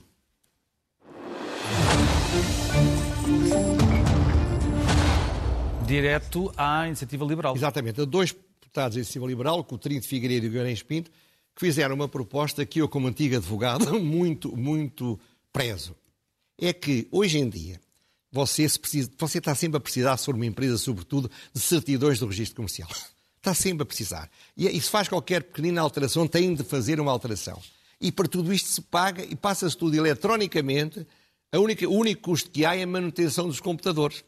Direto 5.88 6.51
à 6.58 6.88
Iniciativa 6.88 7.23
Liberal. 7.23 7.55
Exatamente. 7.55 8.01
Há 8.01 8.05
dois 8.05 8.36
deputados 8.60 8.95
da 8.95 8.99
Iniciativa 8.99 9.27
Liberal, 9.27 9.63
Coutinho 9.63 10.01
de 10.01 10.08
Figueiredo 10.08 10.47
e 10.47 10.49
Guimarães 10.49 10.84
Pinto, 10.84 11.10
que 11.55 11.62
fizeram 11.62 11.95
uma 11.95 12.10
proposta 12.10 12.65
que 12.65 12.81
eu, 12.81 12.89
como 12.89 13.08
antigo 13.08 13.38
advogado, 13.38 13.97
muito, 14.03 14.58
muito 14.58 15.17
prezo. 15.53 15.95
É 16.60 16.73
que, 16.73 17.08
hoje 17.12 17.38
em 17.38 17.47
dia, 17.47 17.79
você, 18.36 18.67
precisa, 18.78 19.10
você 19.17 19.38
está 19.38 19.56
sempre 19.56 19.78
a 19.78 19.80
precisar, 19.80 20.17
se 20.17 20.26
for 20.26 20.36
uma 20.36 20.45
empresa, 20.45 20.78
sobretudo, 20.78 21.32
de 21.54 21.62
certidões 21.62 22.19
do 22.19 22.28
registro 22.28 22.58
comercial. 22.58 22.89
Está 23.38 23.54
sempre 23.54 23.84
a 23.84 23.86
precisar. 23.86 24.28
E, 24.58 24.67
e 24.67 24.82
se 24.82 24.89
faz 24.89 25.08
qualquer 25.08 25.43
pequenina 25.43 25.80
alteração, 25.80 26.28
tem 26.28 26.56
de 26.56 26.63
fazer 26.63 27.00
uma 27.00 27.12
alteração. 27.12 27.62
E 28.02 28.12
para 28.12 28.28
tudo 28.28 28.52
isto 28.52 28.67
se 28.69 28.82
paga 28.82 29.24
e 29.24 29.36
passa-se 29.36 29.78
tudo 29.78 29.95
eletronicamente. 29.95 31.06
A 31.52 31.60
única, 31.60 31.88
o 31.88 31.93
único 31.93 32.24
custo 32.24 32.50
que 32.50 32.65
há 32.65 32.76
é 32.76 32.82
a 32.82 32.88
manutenção 32.88 33.48
dos 33.48 33.60
computadores. 33.60 34.24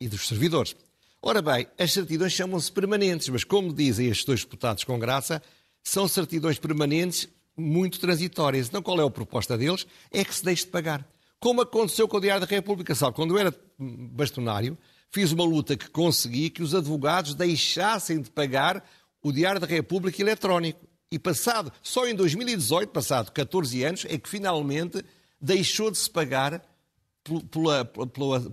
e 0.00 0.06
dos 0.06 0.28
servidores. 0.28 0.76
Ora 1.20 1.42
bem, 1.42 1.66
as 1.76 1.92
certidões 1.92 2.32
chamam-se 2.32 2.70
permanentes, 2.70 3.28
mas 3.28 3.42
como 3.42 3.74
dizem 3.74 4.06
estes 4.06 4.24
dois 4.24 4.44
deputados 4.44 4.84
com 4.84 4.96
graça, 4.96 5.42
são 5.82 6.06
certidões 6.06 6.56
permanentes 6.56 7.28
muito 7.56 7.98
transitórias. 7.98 8.68
Então 8.68 8.80
qual 8.80 9.00
é 9.00 9.04
a 9.04 9.10
proposta 9.10 9.58
deles? 9.58 9.86
É 10.12 10.24
que 10.24 10.32
se 10.32 10.44
deixe 10.44 10.66
de 10.66 10.70
pagar. 10.70 11.04
Como 11.38 11.60
aconteceu 11.60 12.08
com 12.08 12.16
o 12.16 12.20
Diário 12.20 12.46
da 12.46 12.50
República, 12.50 12.94
sabe? 12.94 13.14
Quando 13.14 13.34
eu 13.34 13.38
era 13.38 13.54
bastonário, 13.78 14.76
fiz 15.10 15.32
uma 15.32 15.44
luta 15.44 15.76
que 15.76 15.88
consegui 15.90 16.50
que 16.50 16.62
os 16.62 16.74
advogados 16.74 17.34
deixassem 17.34 18.20
de 18.20 18.30
pagar 18.30 18.84
o 19.22 19.32
Diário 19.32 19.60
da 19.60 19.66
República 19.66 20.20
eletrónico. 20.22 20.86
E 21.10 21.18
passado, 21.18 21.72
só 21.82 22.06
em 22.06 22.14
2018, 22.14 22.90
passado 22.90 23.30
14 23.30 23.84
anos, 23.84 24.06
é 24.08 24.18
que 24.18 24.28
finalmente 24.28 25.04
deixou 25.40 25.90
de 25.90 25.98
se 25.98 26.10
pagar 26.10 26.62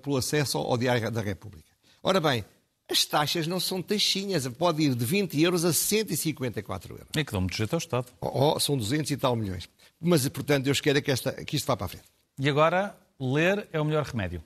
pelo, 0.02 0.18
acesso 0.18 0.58
ao 0.58 0.78
Diário 0.78 1.10
da 1.12 1.22
República. 1.22 1.72
Ora 2.02 2.20
bem, 2.20 2.46
as 2.90 3.06
taxas 3.06 3.48
não 3.48 3.60
são 3.60 3.82
taxinhas, 3.82 4.48
pode 4.48 4.84
ir 4.84 4.96
de 4.96 5.06
20 5.06 5.42
euros 5.42 5.66
a 5.66 5.74
154 5.74 6.94
euros. 6.94 7.08
É 7.16 7.24
que 7.24 7.32
dão 7.32 7.42
muito 7.42 7.56
jeito 7.56 7.74
ao 7.74 7.80
Estado. 7.80 8.08
Oh, 8.20 8.54
oh, 8.56 8.60
são 8.60 8.78
200 8.78 9.10
e 9.12 9.18
tal 9.18 9.36
milhões. 9.36 9.70
Mas, 10.00 10.28
portanto, 10.28 10.66
Deus 10.66 10.82
queira 10.82 11.02
que, 11.02 11.10
esta, 11.10 11.32
que 11.32 11.56
isto 11.56 11.66
vá 11.66 11.78
para 11.78 11.86
a 11.86 11.90
frente. 11.90 12.13
E 12.40 12.50
agora, 12.50 12.98
ler 13.20 13.68
é 13.72 13.80
o 13.80 13.86
melhor 13.86 14.04
remédio. 14.04 14.44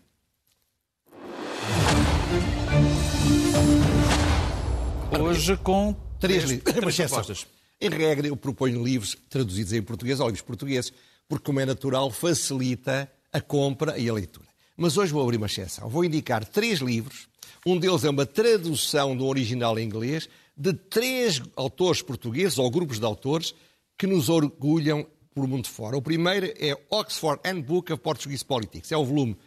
Hoje 5.18 5.56
com 5.58 5.96
três, 6.20 6.44
três, 6.44 6.62
três 6.62 6.96
propostas. 6.98 7.48
Em 7.80 7.90
regra, 7.90 8.28
eu 8.28 8.36
proponho 8.36 8.84
livros 8.84 9.16
traduzidos 9.30 9.72
em 9.72 9.82
português 9.82 10.20
ou 10.20 10.28
livros 10.28 10.42
portugueses, 10.42 10.92
porque, 11.30 11.46
como 11.46 11.62
é 11.62 11.66
natural, 11.66 12.12
facilita 12.12 13.10
a 13.32 13.40
compra 13.40 13.98
e 13.98 14.10
a 14.10 14.14
leitura. 14.14 14.48
Mas 14.76 14.98
hoje 14.98 15.14
vou 15.14 15.24
abrir 15.24 15.38
uma 15.38 15.46
exceção. 15.46 15.88
Vou 15.88 16.04
indicar 16.04 16.44
três 16.44 16.80
livros. 16.80 17.30
Um 17.66 17.78
deles 17.78 18.04
é 18.04 18.10
uma 18.10 18.26
tradução 18.26 19.16
do 19.16 19.26
original 19.26 19.80
em 19.80 19.86
inglês 19.86 20.28
de 20.58 20.74
três 20.74 21.42
autores 21.56 22.02
portugueses 22.02 22.58
ou 22.58 22.70
grupos 22.70 23.00
de 23.00 23.06
autores 23.06 23.56
que 23.98 24.06
nos 24.06 24.28
orgulham 24.28 25.08
por 25.38 25.48
mundo 25.48 25.68
fora. 25.68 25.96
O 25.96 26.02
primeiro 26.02 26.52
é 26.58 26.76
Oxford 26.90 27.40
Handbook 27.46 27.94
of 27.94 28.02
Portuguese 28.02 28.44
Politics. 28.44 28.92
É 28.92 28.98
o 28.98 29.06
volume, 29.06 29.38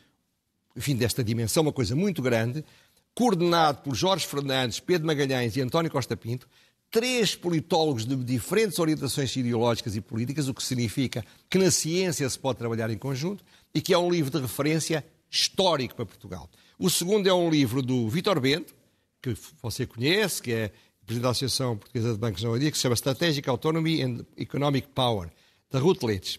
enfim, 0.77 0.95
desta 0.95 1.25
dimensão, 1.25 1.65
uma 1.65 1.73
coisa 1.73 1.97
muito 1.97 2.23
grande, 2.23 2.65
coordenado 3.13 3.83
por 3.83 3.97
Jorge 3.97 4.25
Fernandes, 4.25 4.79
Pedro 4.79 5.09
Magalhães 5.09 5.57
e 5.57 5.61
António 5.61 5.91
Costa 5.91 6.17
Pinto, 6.17 6.49
três 6.93 7.35
politólogos 7.35 8.05
de 8.05 8.15
diferentes 8.15 8.79
orientações 8.79 9.35
ideológicas 9.35 9.97
e 9.97 10.01
políticas, 10.01 10.47
o 10.47 10.55
que 10.55 10.63
significa 10.63 11.25
que 11.49 11.59
na 11.59 11.73
ciência 11.73 12.31
se 12.31 12.39
pode 12.39 12.61
trabalhar 12.61 12.89
em 12.89 12.97
conjunto 12.97 13.45
e 13.75 13.81
que 13.81 13.93
é 13.93 13.99
um 13.99 14.09
livro 14.09 14.31
de 14.31 14.41
referência 14.41 15.05
histórico 15.29 15.97
para 15.97 16.07
Portugal. 16.07 16.49
O 16.79 16.89
segundo 16.89 17.29
é 17.29 17.35
um 17.35 17.51
livro 17.51 17.83
do 17.83 18.09
Vítor 18.09 18.39
Bento, 18.39 18.73
que 19.21 19.37
você 19.61 19.85
conhece, 19.87 20.41
que 20.41 20.53
é 20.53 20.71
presidente 21.05 21.25
da 21.25 21.31
Associação 21.31 21.77
Portuguesa 21.77 22.13
de 22.13 22.19
Bancos 22.21 22.45
na 22.45 22.51
OED, 22.51 22.71
que 22.71 22.77
se 22.77 22.83
chama 22.83 22.95
Strategic 22.95 23.51
Autonomy 23.51 24.03
and 24.03 24.25
Economic 24.37 24.87
Power, 24.95 25.29
da 25.71 25.81
Leitch. 26.07 26.39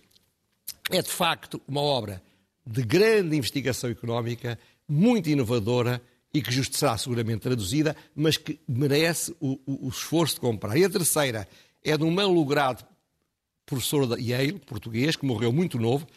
É, 0.90 1.02
de 1.02 1.10
facto, 1.10 1.62
uma 1.68 1.82
obra 1.82 2.22
de 2.66 2.84
grande 2.84 3.36
investigação 3.36 3.90
económica, 3.90 4.60
muito 4.88 5.30
inovadora 5.30 6.02
e 6.34 6.42
que 6.42 6.64
será 6.64 6.98
seguramente 6.98 7.42
traduzida, 7.42 7.96
mas 8.16 8.38
que 8.38 8.60
merece 8.68 9.36
o, 9.40 9.60
o, 9.66 9.88
o 9.88 9.90
esforço 9.90 10.36
de 10.36 10.42
comprar. 10.42 10.78
E 10.78 10.84
a 10.84 10.90
terceira 10.90 11.48
é 11.84 11.98
de 11.98 12.04
um 12.04 12.12
malogrado 12.12 12.86
professor 13.66 14.06
da 14.06 14.18
Yale, 14.18 14.60
português, 14.60 15.16
que 15.16 15.26
morreu 15.26 15.52
muito 15.52 15.80
novo 15.80 16.08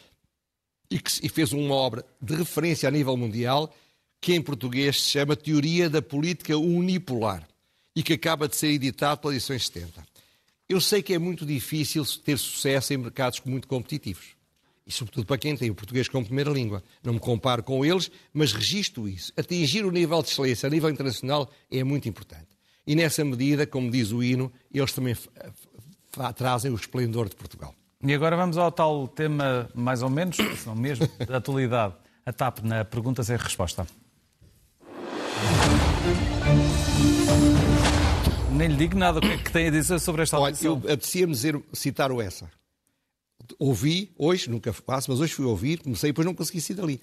e 0.89 0.99
que 0.99 1.11
e 1.25 1.29
fez 1.29 1.51
uma 1.53 1.73
obra 1.73 2.05
de 2.21 2.35
referência 2.35 2.87
a 2.87 2.91
nível 2.91 3.15
mundial, 3.17 3.73
que 4.21 4.33
em 4.33 4.41
português 4.41 5.01
se 5.01 5.09
chama 5.11 5.35
Teoria 5.35 5.89
da 5.89 6.01
Política 6.01 6.57
Unipolar 6.57 7.47
e 7.95 8.03
que 8.03 8.13
acaba 8.13 8.47
de 8.47 8.55
ser 8.55 8.67
editado 8.67 9.21
pela 9.21 9.33
edição 9.33 9.57
70. 9.57 10.14
Eu 10.67 10.81
sei 10.81 11.03
que 11.03 11.13
é 11.13 11.19
muito 11.19 11.45
difícil 11.45 12.03
ter 12.23 12.37
sucesso 12.37 12.93
em 12.93 12.97
mercados 12.97 13.41
muito 13.45 13.67
competitivos 13.67 14.35
e 14.85 14.91
sobretudo 14.91 15.25
para 15.25 15.37
quem 15.37 15.55
tem 15.57 15.69
o 15.69 15.75
português 15.75 16.07
como 16.07 16.25
primeira 16.25 16.51
língua. 16.51 16.83
Não 17.03 17.13
me 17.13 17.19
comparo 17.19 17.63
com 17.63 17.83
eles, 17.83 18.11
mas 18.33 18.53
registro 18.53 19.07
isso. 19.07 19.33
Atingir 19.35 19.83
o 19.83 19.91
nível 19.91 20.21
de 20.21 20.29
excelência 20.29 20.67
a 20.67 20.69
nível 20.69 20.89
internacional 20.89 21.49
é 21.71 21.83
muito 21.83 22.07
importante. 22.07 22.47
E 22.85 22.95
nessa 22.95 23.25
medida, 23.25 23.65
como 23.65 23.89
diz 23.89 24.11
o 24.11 24.23
hino, 24.23 24.51
eles 24.71 24.93
também 24.93 25.17
trazem 26.35 26.71
o 26.71 26.75
esplendor 26.75 27.27
de 27.27 27.35
Portugal. 27.35 27.73
E 28.03 28.13
agora 28.13 28.35
vamos 28.35 28.57
ao 28.57 28.71
tal 28.71 29.07
tema, 29.07 29.67
mais 29.73 30.03
ou 30.03 30.09
menos, 30.09 30.35
se 30.35 30.67
não 30.67 30.75
mesmo, 30.75 31.07
da 31.27 31.37
atualidade. 31.37 31.95
A 32.23 32.31
TAP 32.31 32.59
na 32.59 32.85
pergunta 32.85 33.23
sem 33.23 33.37
resposta. 33.37 33.87
Nem 38.55 38.69
lhe 38.69 38.75
digo 38.77 38.97
nada. 38.97 39.19
O 39.19 39.21
que 39.21 39.27
é 39.27 39.37
que 39.37 39.51
tem 39.51 39.67
a 39.67 39.71
dizer 39.71 39.99
sobre 39.99 40.23
esta 40.23 40.37
audição? 40.37 40.73
Olha, 40.73 40.85
eu 40.85 40.93
apetecia-me 40.93 41.35
citar 41.73 42.11
o 42.11 42.21
essa 42.21 42.49
ouvi 43.59 44.11
hoje, 44.17 44.49
nunca 44.49 44.73
faço, 44.73 45.11
mas 45.11 45.19
hoje 45.19 45.33
fui 45.33 45.45
ouvir, 45.45 45.81
comecei 45.81 46.09
e 46.09 46.11
depois 46.11 46.25
não 46.25 46.33
consegui 46.33 46.61
sair 46.61 46.75
dali. 46.75 47.01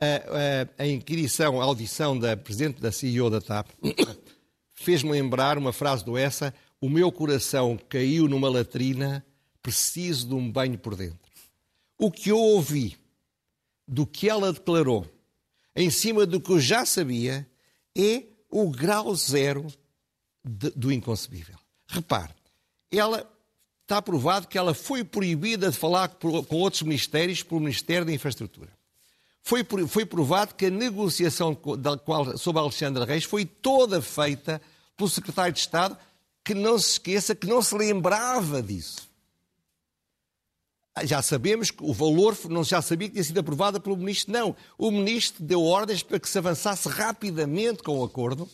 A, 0.00 0.80
a, 0.80 0.84
a 0.84 0.86
inquirição, 0.86 1.60
a 1.60 1.64
audição 1.64 2.18
da 2.18 2.36
presidente 2.36 2.80
da 2.80 2.90
CEO 2.90 3.30
da 3.30 3.40
TAP 3.40 3.68
fez-me 4.74 5.10
lembrar 5.10 5.58
uma 5.58 5.72
frase 5.72 6.04
do 6.04 6.16
essa: 6.16 6.54
O 6.80 6.88
meu 6.88 7.10
coração 7.12 7.78
caiu 7.88 8.28
numa 8.28 8.48
latrina, 8.48 9.24
preciso 9.62 10.28
de 10.28 10.34
um 10.34 10.50
banho 10.50 10.78
por 10.78 10.96
dentro. 10.96 11.18
O 11.98 12.10
que 12.10 12.30
eu 12.30 12.38
ouvi 12.38 12.96
do 13.86 14.06
que 14.06 14.28
ela 14.28 14.52
declarou, 14.52 15.06
em 15.76 15.90
cima 15.90 16.26
do 16.26 16.40
que 16.40 16.50
eu 16.50 16.60
já 16.60 16.84
sabia, 16.84 17.46
é 17.96 18.24
o 18.50 18.70
grau 18.70 19.14
zero 19.14 19.66
de, 20.44 20.70
do 20.70 20.92
inconcebível. 20.92 21.56
Repare, 21.86 22.32
ela 22.90 23.30
está 23.82 24.00
provado 24.00 24.48
que 24.48 24.56
ela 24.56 24.74
foi 24.74 25.04
proibida 25.04 25.70
de 25.70 25.76
falar 25.76 26.08
com 26.08 26.56
outros 26.56 26.82
ministérios 26.82 27.42
pelo 27.42 27.60
Ministério 27.60 28.06
da 28.06 28.12
Infraestrutura. 28.12 28.70
Foi, 29.42 29.64
foi 29.88 30.06
provado 30.06 30.54
que 30.54 30.66
a 30.66 30.70
negociação 30.70 31.58
da 31.78 31.98
qual, 31.98 32.38
sobre 32.38 32.60
Alexandre 32.60 33.04
Reis 33.04 33.24
foi 33.24 33.44
toda 33.44 34.00
feita 34.00 34.62
pelo 34.96 35.10
secretário 35.10 35.52
de 35.52 35.58
Estado, 35.58 35.98
que 36.44 36.54
não 36.54 36.78
se 36.78 36.92
esqueça 36.92 37.34
que 37.34 37.46
não 37.46 37.60
se 37.60 37.74
lembrava 37.74 38.62
disso. 38.62 39.10
Já 41.04 41.22
sabemos 41.22 41.70
que 41.70 41.82
o 41.82 41.92
valor 41.92 42.36
não 42.48 42.62
já 42.62 42.80
sabia 42.82 43.08
que 43.08 43.14
tinha 43.14 43.24
sido 43.24 43.40
aprovado 43.40 43.80
pelo 43.80 43.96
ministro. 43.96 44.32
Não. 44.32 44.54
O 44.76 44.90
ministro 44.90 45.42
deu 45.42 45.62
ordens 45.64 46.02
para 46.02 46.20
que 46.20 46.28
se 46.28 46.36
avançasse 46.36 46.88
rapidamente 46.88 47.82
com 47.82 47.98
o 47.98 48.04
acordo 48.04 48.48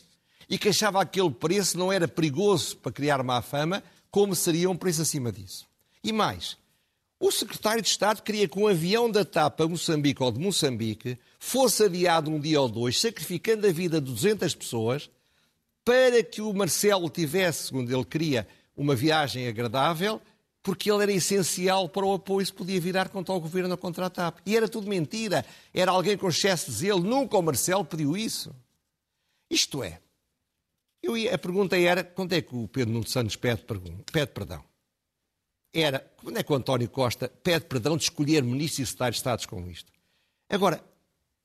e 0.48 0.56
que 0.58 0.68
achava 0.68 1.04
que 1.04 1.20
aquele 1.20 1.34
preço 1.34 1.76
não 1.76 1.92
era 1.92 2.08
perigoso 2.08 2.76
para 2.78 2.92
criar 2.92 3.22
má 3.22 3.42
fama, 3.42 3.82
como 4.10 4.34
seria 4.34 4.70
um 4.70 4.76
preço 4.76 5.02
acima 5.02 5.30
disso. 5.30 5.66
E 6.02 6.12
mais, 6.12 6.56
o 7.20 7.30
secretário 7.30 7.82
de 7.82 7.88
Estado 7.88 8.22
queria 8.22 8.48
que 8.48 8.58
um 8.58 8.68
avião 8.68 9.10
da 9.10 9.24
TAP 9.24 9.60
a 9.60 9.68
Moçambique 9.68 10.22
ou 10.22 10.30
de 10.30 10.38
Moçambique 10.38 11.18
fosse 11.38 11.84
adiado 11.84 12.30
um 12.30 12.38
dia 12.40 12.60
ou 12.60 12.68
dois, 12.68 13.00
sacrificando 13.00 13.66
a 13.66 13.72
vida 13.72 14.00
de 14.00 14.10
200 14.10 14.54
pessoas, 14.54 15.10
para 15.84 16.22
que 16.22 16.40
o 16.40 16.52
Marcelo 16.52 17.10
tivesse, 17.10 17.66
segundo 17.66 17.92
ele 17.92 18.04
queria, 18.04 18.46
uma 18.76 18.94
viagem 18.94 19.48
agradável, 19.48 20.20
porque 20.62 20.90
ele 20.90 21.02
era 21.02 21.12
essencial 21.12 21.88
para 21.88 22.04
o 22.04 22.14
apoio 22.14 22.44
se 22.44 22.52
podia 22.52 22.80
virar 22.80 23.08
contra 23.08 23.34
o 23.34 23.40
governo 23.40 23.70
ou 23.70 23.78
contra 23.78 24.06
a 24.06 24.10
TAP. 24.10 24.38
E 24.44 24.56
era 24.56 24.68
tudo 24.68 24.86
mentira. 24.86 25.44
Era 25.72 25.92
alguém 25.92 26.16
com 26.16 26.28
excesso 26.28 26.70
de 26.70 26.76
zelo. 26.76 27.02
Nunca 27.02 27.38
o 27.38 27.42
Marcelo 27.42 27.84
pediu 27.84 28.16
isso. 28.16 28.54
Isto 29.50 29.82
é, 29.82 29.98
eu 31.02 31.16
ia, 31.16 31.34
a 31.34 31.38
pergunta 31.38 31.78
era 31.78 32.02
quando 32.02 32.32
é 32.32 32.42
que 32.42 32.54
o 32.54 32.68
Pedro 32.68 32.92
Nuno 32.92 33.06
Santos 33.06 33.36
pede, 33.36 33.64
pede 34.12 34.32
perdão? 34.32 34.64
Era 35.72 36.00
quando 36.16 36.38
é 36.38 36.42
que 36.42 36.52
o 36.52 36.54
António 36.54 36.88
Costa 36.88 37.28
pede 37.42 37.66
perdão 37.66 37.96
de 37.96 38.04
escolher 38.04 38.42
ministros 38.42 38.80
e 38.80 38.86
secretários 38.86 39.16
de 39.16 39.20
Estado 39.20 39.46
com 39.48 39.68
isto? 39.68 39.92
Agora, 40.48 40.82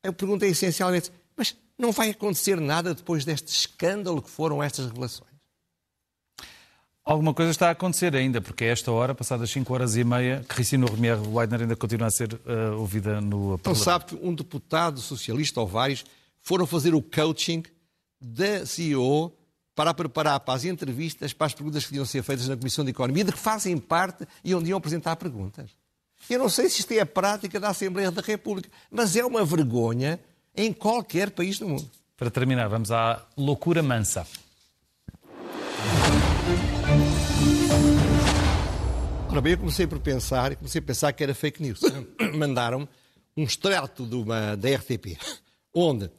a 0.03 0.11
pergunta 0.11 0.45
é 0.45 0.49
essencialmente, 0.49 1.11
mas 1.35 1.55
não 1.77 1.91
vai 1.91 2.09
acontecer 2.09 2.59
nada 2.59 2.93
depois 2.93 3.25
deste 3.25 3.49
escândalo 3.49 4.21
que 4.21 4.29
foram 4.29 4.63
estas 4.63 4.87
revelações? 4.87 5.33
Alguma 7.05 7.33
coisa 7.33 7.51
está 7.51 7.67
a 7.67 7.71
acontecer 7.71 8.15
ainda, 8.15 8.39
porque 8.39 8.63
a 8.63 8.67
esta 8.67 8.89
hora, 8.89 9.13
passadas 9.13 9.51
5 9.51 9.73
horas 9.73 9.97
e 9.97 10.05
meia, 10.05 10.45
Cristina 10.47 10.85
Romier 10.85 11.19
Weidner 11.21 11.61
ainda 11.61 11.75
continua 11.75 12.07
a 12.07 12.11
ser 12.11 12.33
uh, 12.33 12.79
ouvida 12.79 13.19
no 13.19 13.29
Parlamento. 13.29 13.59
Então 13.59 13.75
sabe 13.75 14.05
que 14.05 14.15
um 14.15 14.33
deputado 14.33 15.01
socialista 15.01 15.59
ou 15.59 15.67
vários 15.67 16.05
foram 16.41 16.65
fazer 16.65 16.95
o 16.95 17.01
coaching 17.01 17.63
da 18.21 18.65
CEO 18.65 19.35
para 19.75 19.93
preparar 19.93 20.39
para 20.39 20.53
as 20.53 20.65
entrevistas, 20.65 21.33
para 21.33 21.47
as 21.47 21.53
perguntas 21.53 21.85
que 21.85 21.95
iam 21.95 22.05
ser 22.05 22.23
feitas 22.23 22.47
na 22.47 22.55
Comissão 22.55 22.85
de 22.85 22.91
Economia, 22.91 23.23
de 23.23 23.31
que 23.31 23.39
fazem 23.39 23.77
parte 23.77 24.27
e 24.43 24.53
onde 24.53 24.69
iam 24.69 24.77
apresentar 24.77 25.15
perguntas. 25.15 25.71
Eu 26.29 26.39
não 26.39 26.49
sei 26.49 26.69
se 26.69 26.79
isto 26.79 26.91
é 26.93 26.99
a 26.99 27.05
prática 27.05 27.59
da 27.59 27.69
Assembleia 27.69 28.11
da 28.11 28.21
República, 28.21 28.69
mas 28.89 29.15
é 29.15 29.25
uma 29.25 29.43
vergonha 29.43 30.19
em 30.55 30.71
qualquer 30.71 31.31
país 31.31 31.59
do 31.59 31.67
mundo. 31.67 31.89
Para 32.15 32.29
terminar, 32.29 32.69
vamos 32.69 32.91
à 32.91 33.25
loucura 33.35 33.83
mansa. 33.83 34.25
Ora 39.29 39.41
bem, 39.41 39.53
eu 39.53 39.57
comecei 39.57 39.87
por 39.87 39.99
pensar, 39.99 40.55
comecei 40.55 40.79
a 40.79 40.83
pensar 40.83 41.11
que 41.11 41.23
era 41.23 41.33
fake 41.33 41.61
news. 41.61 41.81
Mandaram 42.37 42.87
um 43.35 43.43
extrato 43.43 44.05
de 44.05 44.15
uma, 44.15 44.55
da 44.55 44.69
RTP, 44.75 45.17
onde 45.73 46.09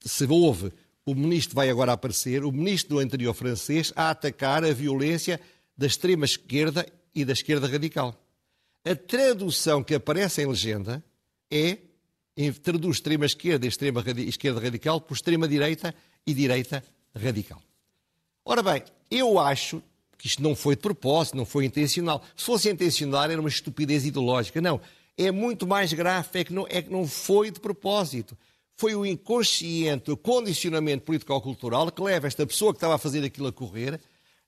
se 0.00 0.26
houve, 0.26 0.70
o 1.10 1.14
ministro 1.14 1.56
vai 1.56 1.68
agora 1.68 1.92
aparecer, 1.92 2.44
o 2.44 2.52
ministro 2.52 2.96
do 2.96 3.00
anterior 3.00 3.34
francês, 3.34 3.92
a 3.96 4.10
atacar 4.10 4.64
a 4.64 4.72
violência 4.72 5.40
da 5.76 5.86
extrema 5.86 6.24
esquerda 6.24 6.86
e 7.14 7.24
da 7.24 7.32
esquerda 7.32 7.66
radical. 7.66 8.14
A 8.84 8.94
tradução 8.94 9.82
que 9.82 9.94
aparece 9.94 10.42
em 10.42 10.46
legenda 10.46 11.02
é 11.50 11.78
traduz 12.62 12.96
extrema 12.96 13.26
esquerda 13.26 13.66
e 13.66 13.68
extrema 13.68 14.04
esquerda 14.26 14.60
radical 14.60 15.00
por 15.00 15.14
extrema 15.14 15.48
direita 15.48 15.94
e 16.26 16.32
direita 16.32 16.82
radical. 17.14 17.60
Ora 18.44 18.62
bem, 18.62 18.82
eu 19.10 19.38
acho 19.38 19.82
que 20.16 20.26
isto 20.26 20.42
não 20.42 20.54
foi 20.54 20.76
de 20.76 20.82
propósito, 20.82 21.36
não 21.36 21.44
foi 21.44 21.64
intencional. 21.64 22.22
Se 22.36 22.44
fosse 22.44 22.70
intencional, 22.70 23.24
era 23.24 23.40
uma 23.40 23.48
estupidez 23.48 24.06
ideológica. 24.06 24.60
Não. 24.60 24.80
É 25.18 25.30
muito 25.30 25.66
mais 25.66 25.92
grave, 25.92 26.28
é 26.34 26.44
que 26.44 26.52
não, 26.52 26.66
é 26.68 26.80
que 26.80 26.90
não 26.90 27.06
foi 27.06 27.50
de 27.50 27.60
propósito. 27.60 28.38
Foi 28.80 28.94
o 28.94 29.04
inconsciente, 29.04 30.10
o 30.10 30.16
condicionamento 30.16 31.04
político-cultural 31.04 31.92
que 31.92 32.02
leva 32.02 32.26
esta 32.26 32.46
pessoa 32.46 32.72
que 32.72 32.78
estava 32.78 32.94
a 32.94 32.98
fazer 32.98 33.22
aquilo 33.22 33.48
a 33.48 33.52
correr. 33.52 34.00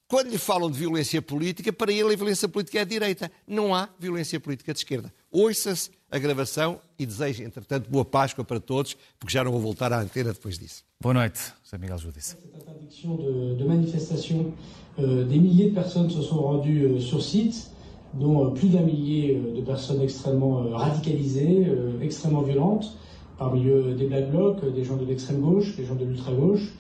Quando 0.09 0.31
lhe 0.31 0.39
falam 0.39 0.71
de 0.71 0.79
violência 0.79 1.21
política, 1.21 1.71
para 1.71 1.93
ele 1.93 2.15
a 2.15 2.17
violência 2.17 2.49
política 2.49 2.79
é 2.79 2.81
a 2.81 2.85
direita. 2.87 3.31
Não 3.47 3.75
há 3.75 3.91
violência 4.01 4.41
política 4.41 4.73
de 4.73 4.79
esquerda. 4.79 5.13
Ouça-se 5.31 5.91
a 6.11 6.19
gravação 6.19 6.81
e 6.99 7.05
desejo, 7.05 7.43
entretanto, 7.43 7.91
boa 7.91 8.07
Páscoa 8.07 8.43
para 8.43 8.59
todos, 8.59 8.97
porque 9.21 9.35
já 9.35 9.45
não 9.45 9.53
vou 9.53 9.61
voltar 9.61 9.93
à 9.93 10.01
antena 10.01 10.33
depois 10.33 10.59
disso. 10.59 10.83
Boa 10.99 11.13
noite, 11.13 11.39
José 11.63 11.77
Miguel 11.77 11.99
Judice. 11.99 12.35
interdiction 12.59 13.17
de, 13.17 13.57
de 13.57 13.65
manifestation, 13.65 14.55
euh, 14.99 15.25
des 15.25 15.39
milliers 15.39 15.69
de 15.69 15.75
personnes 15.75 16.09
se 16.11 16.23
sont 16.23 16.41
rendues 16.41 16.85
euh, 16.85 17.01
sur 17.01 17.23
site, 17.23 17.71
dont 18.15 18.47
euh, 18.47 18.51
plus 18.51 18.71
d'un 18.71 18.81
millier 18.83 19.37
euh, 19.37 19.57
de 19.57 19.61
personnes 19.61 20.01
extrêmement 20.01 20.63
euh, 20.63 20.75
radicalisées, 20.75 21.67
extrêmement 22.01 22.41
violentes, 22.41 22.97
parmi 23.43 23.67
eux 23.67 23.95
des 23.99 24.07
Black 24.07 24.31
Blocs, 24.31 24.61
des 24.73 24.85
gens 24.85 24.97
de 24.97 25.05
l'extrême 25.05 25.41
gauche, 25.41 25.75
des 25.77 25.85
gens 25.85 25.97
de 25.97 26.05
l'ultra-gauche, 26.05 26.73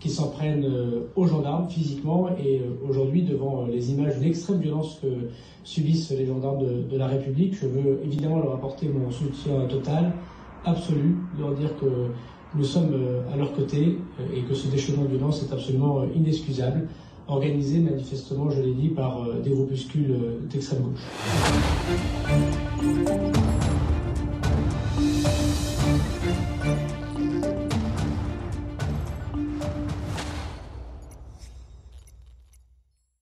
qui 0.00 0.08
s'en 0.08 0.28
prennent 0.28 0.66
aux 1.14 1.26
gendarmes 1.26 1.68
physiquement 1.68 2.28
et 2.38 2.62
aujourd'hui 2.88 3.22
devant 3.22 3.66
les 3.66 3.92
images 3.92 4.18
d'extrême 4.18 4.60
violence 4.60 4.98
que 5.02 5.08
subissent 5.62 6.10
les 6.10 6.24
gendarmes 6.24 6.64
de, 6.64 6.82
de, 6.90 6.96
la 6.96 7.06
République, 7.06 7.54
je 7.54 7.66
veux 7.66 8.00
évidemment 8.02 8.38
leur 8.38 8.54
apporter 8.54 8.88
mon 8.88 9.10
soutien 9.10 9.66
total, 9.68 10.12
absolu, 10.64 11.16
leur 11.38 11.54
dire 11.54 11.76
que 11.78 11.86
nous 12.54 12.64
sommes 12.64 12.94
à 13.32 13.36
leur 13.36 13.52
côté 13.52 13.98
et 14.34 14.40
que 14.42 14.54
ce 14.54 14.68
déchaînement 14.68 15.04
de 15.04 15.08
violence 15.08 15.42
est 15.42 15.52
absolument 15.52 16.04
inexcusable, 16.14 16.88
organisé 17.28 17.80
manifestement, 17.80 18.48
je 18.50 18.62
l'ai 18.62 18.72
dit, 18.72 18.88
par 18.88 19.20
des 19.44 19.50
groupuscules 19.50 20.16
d'extrême 20.48 20.82
gauche. 20.82 21.06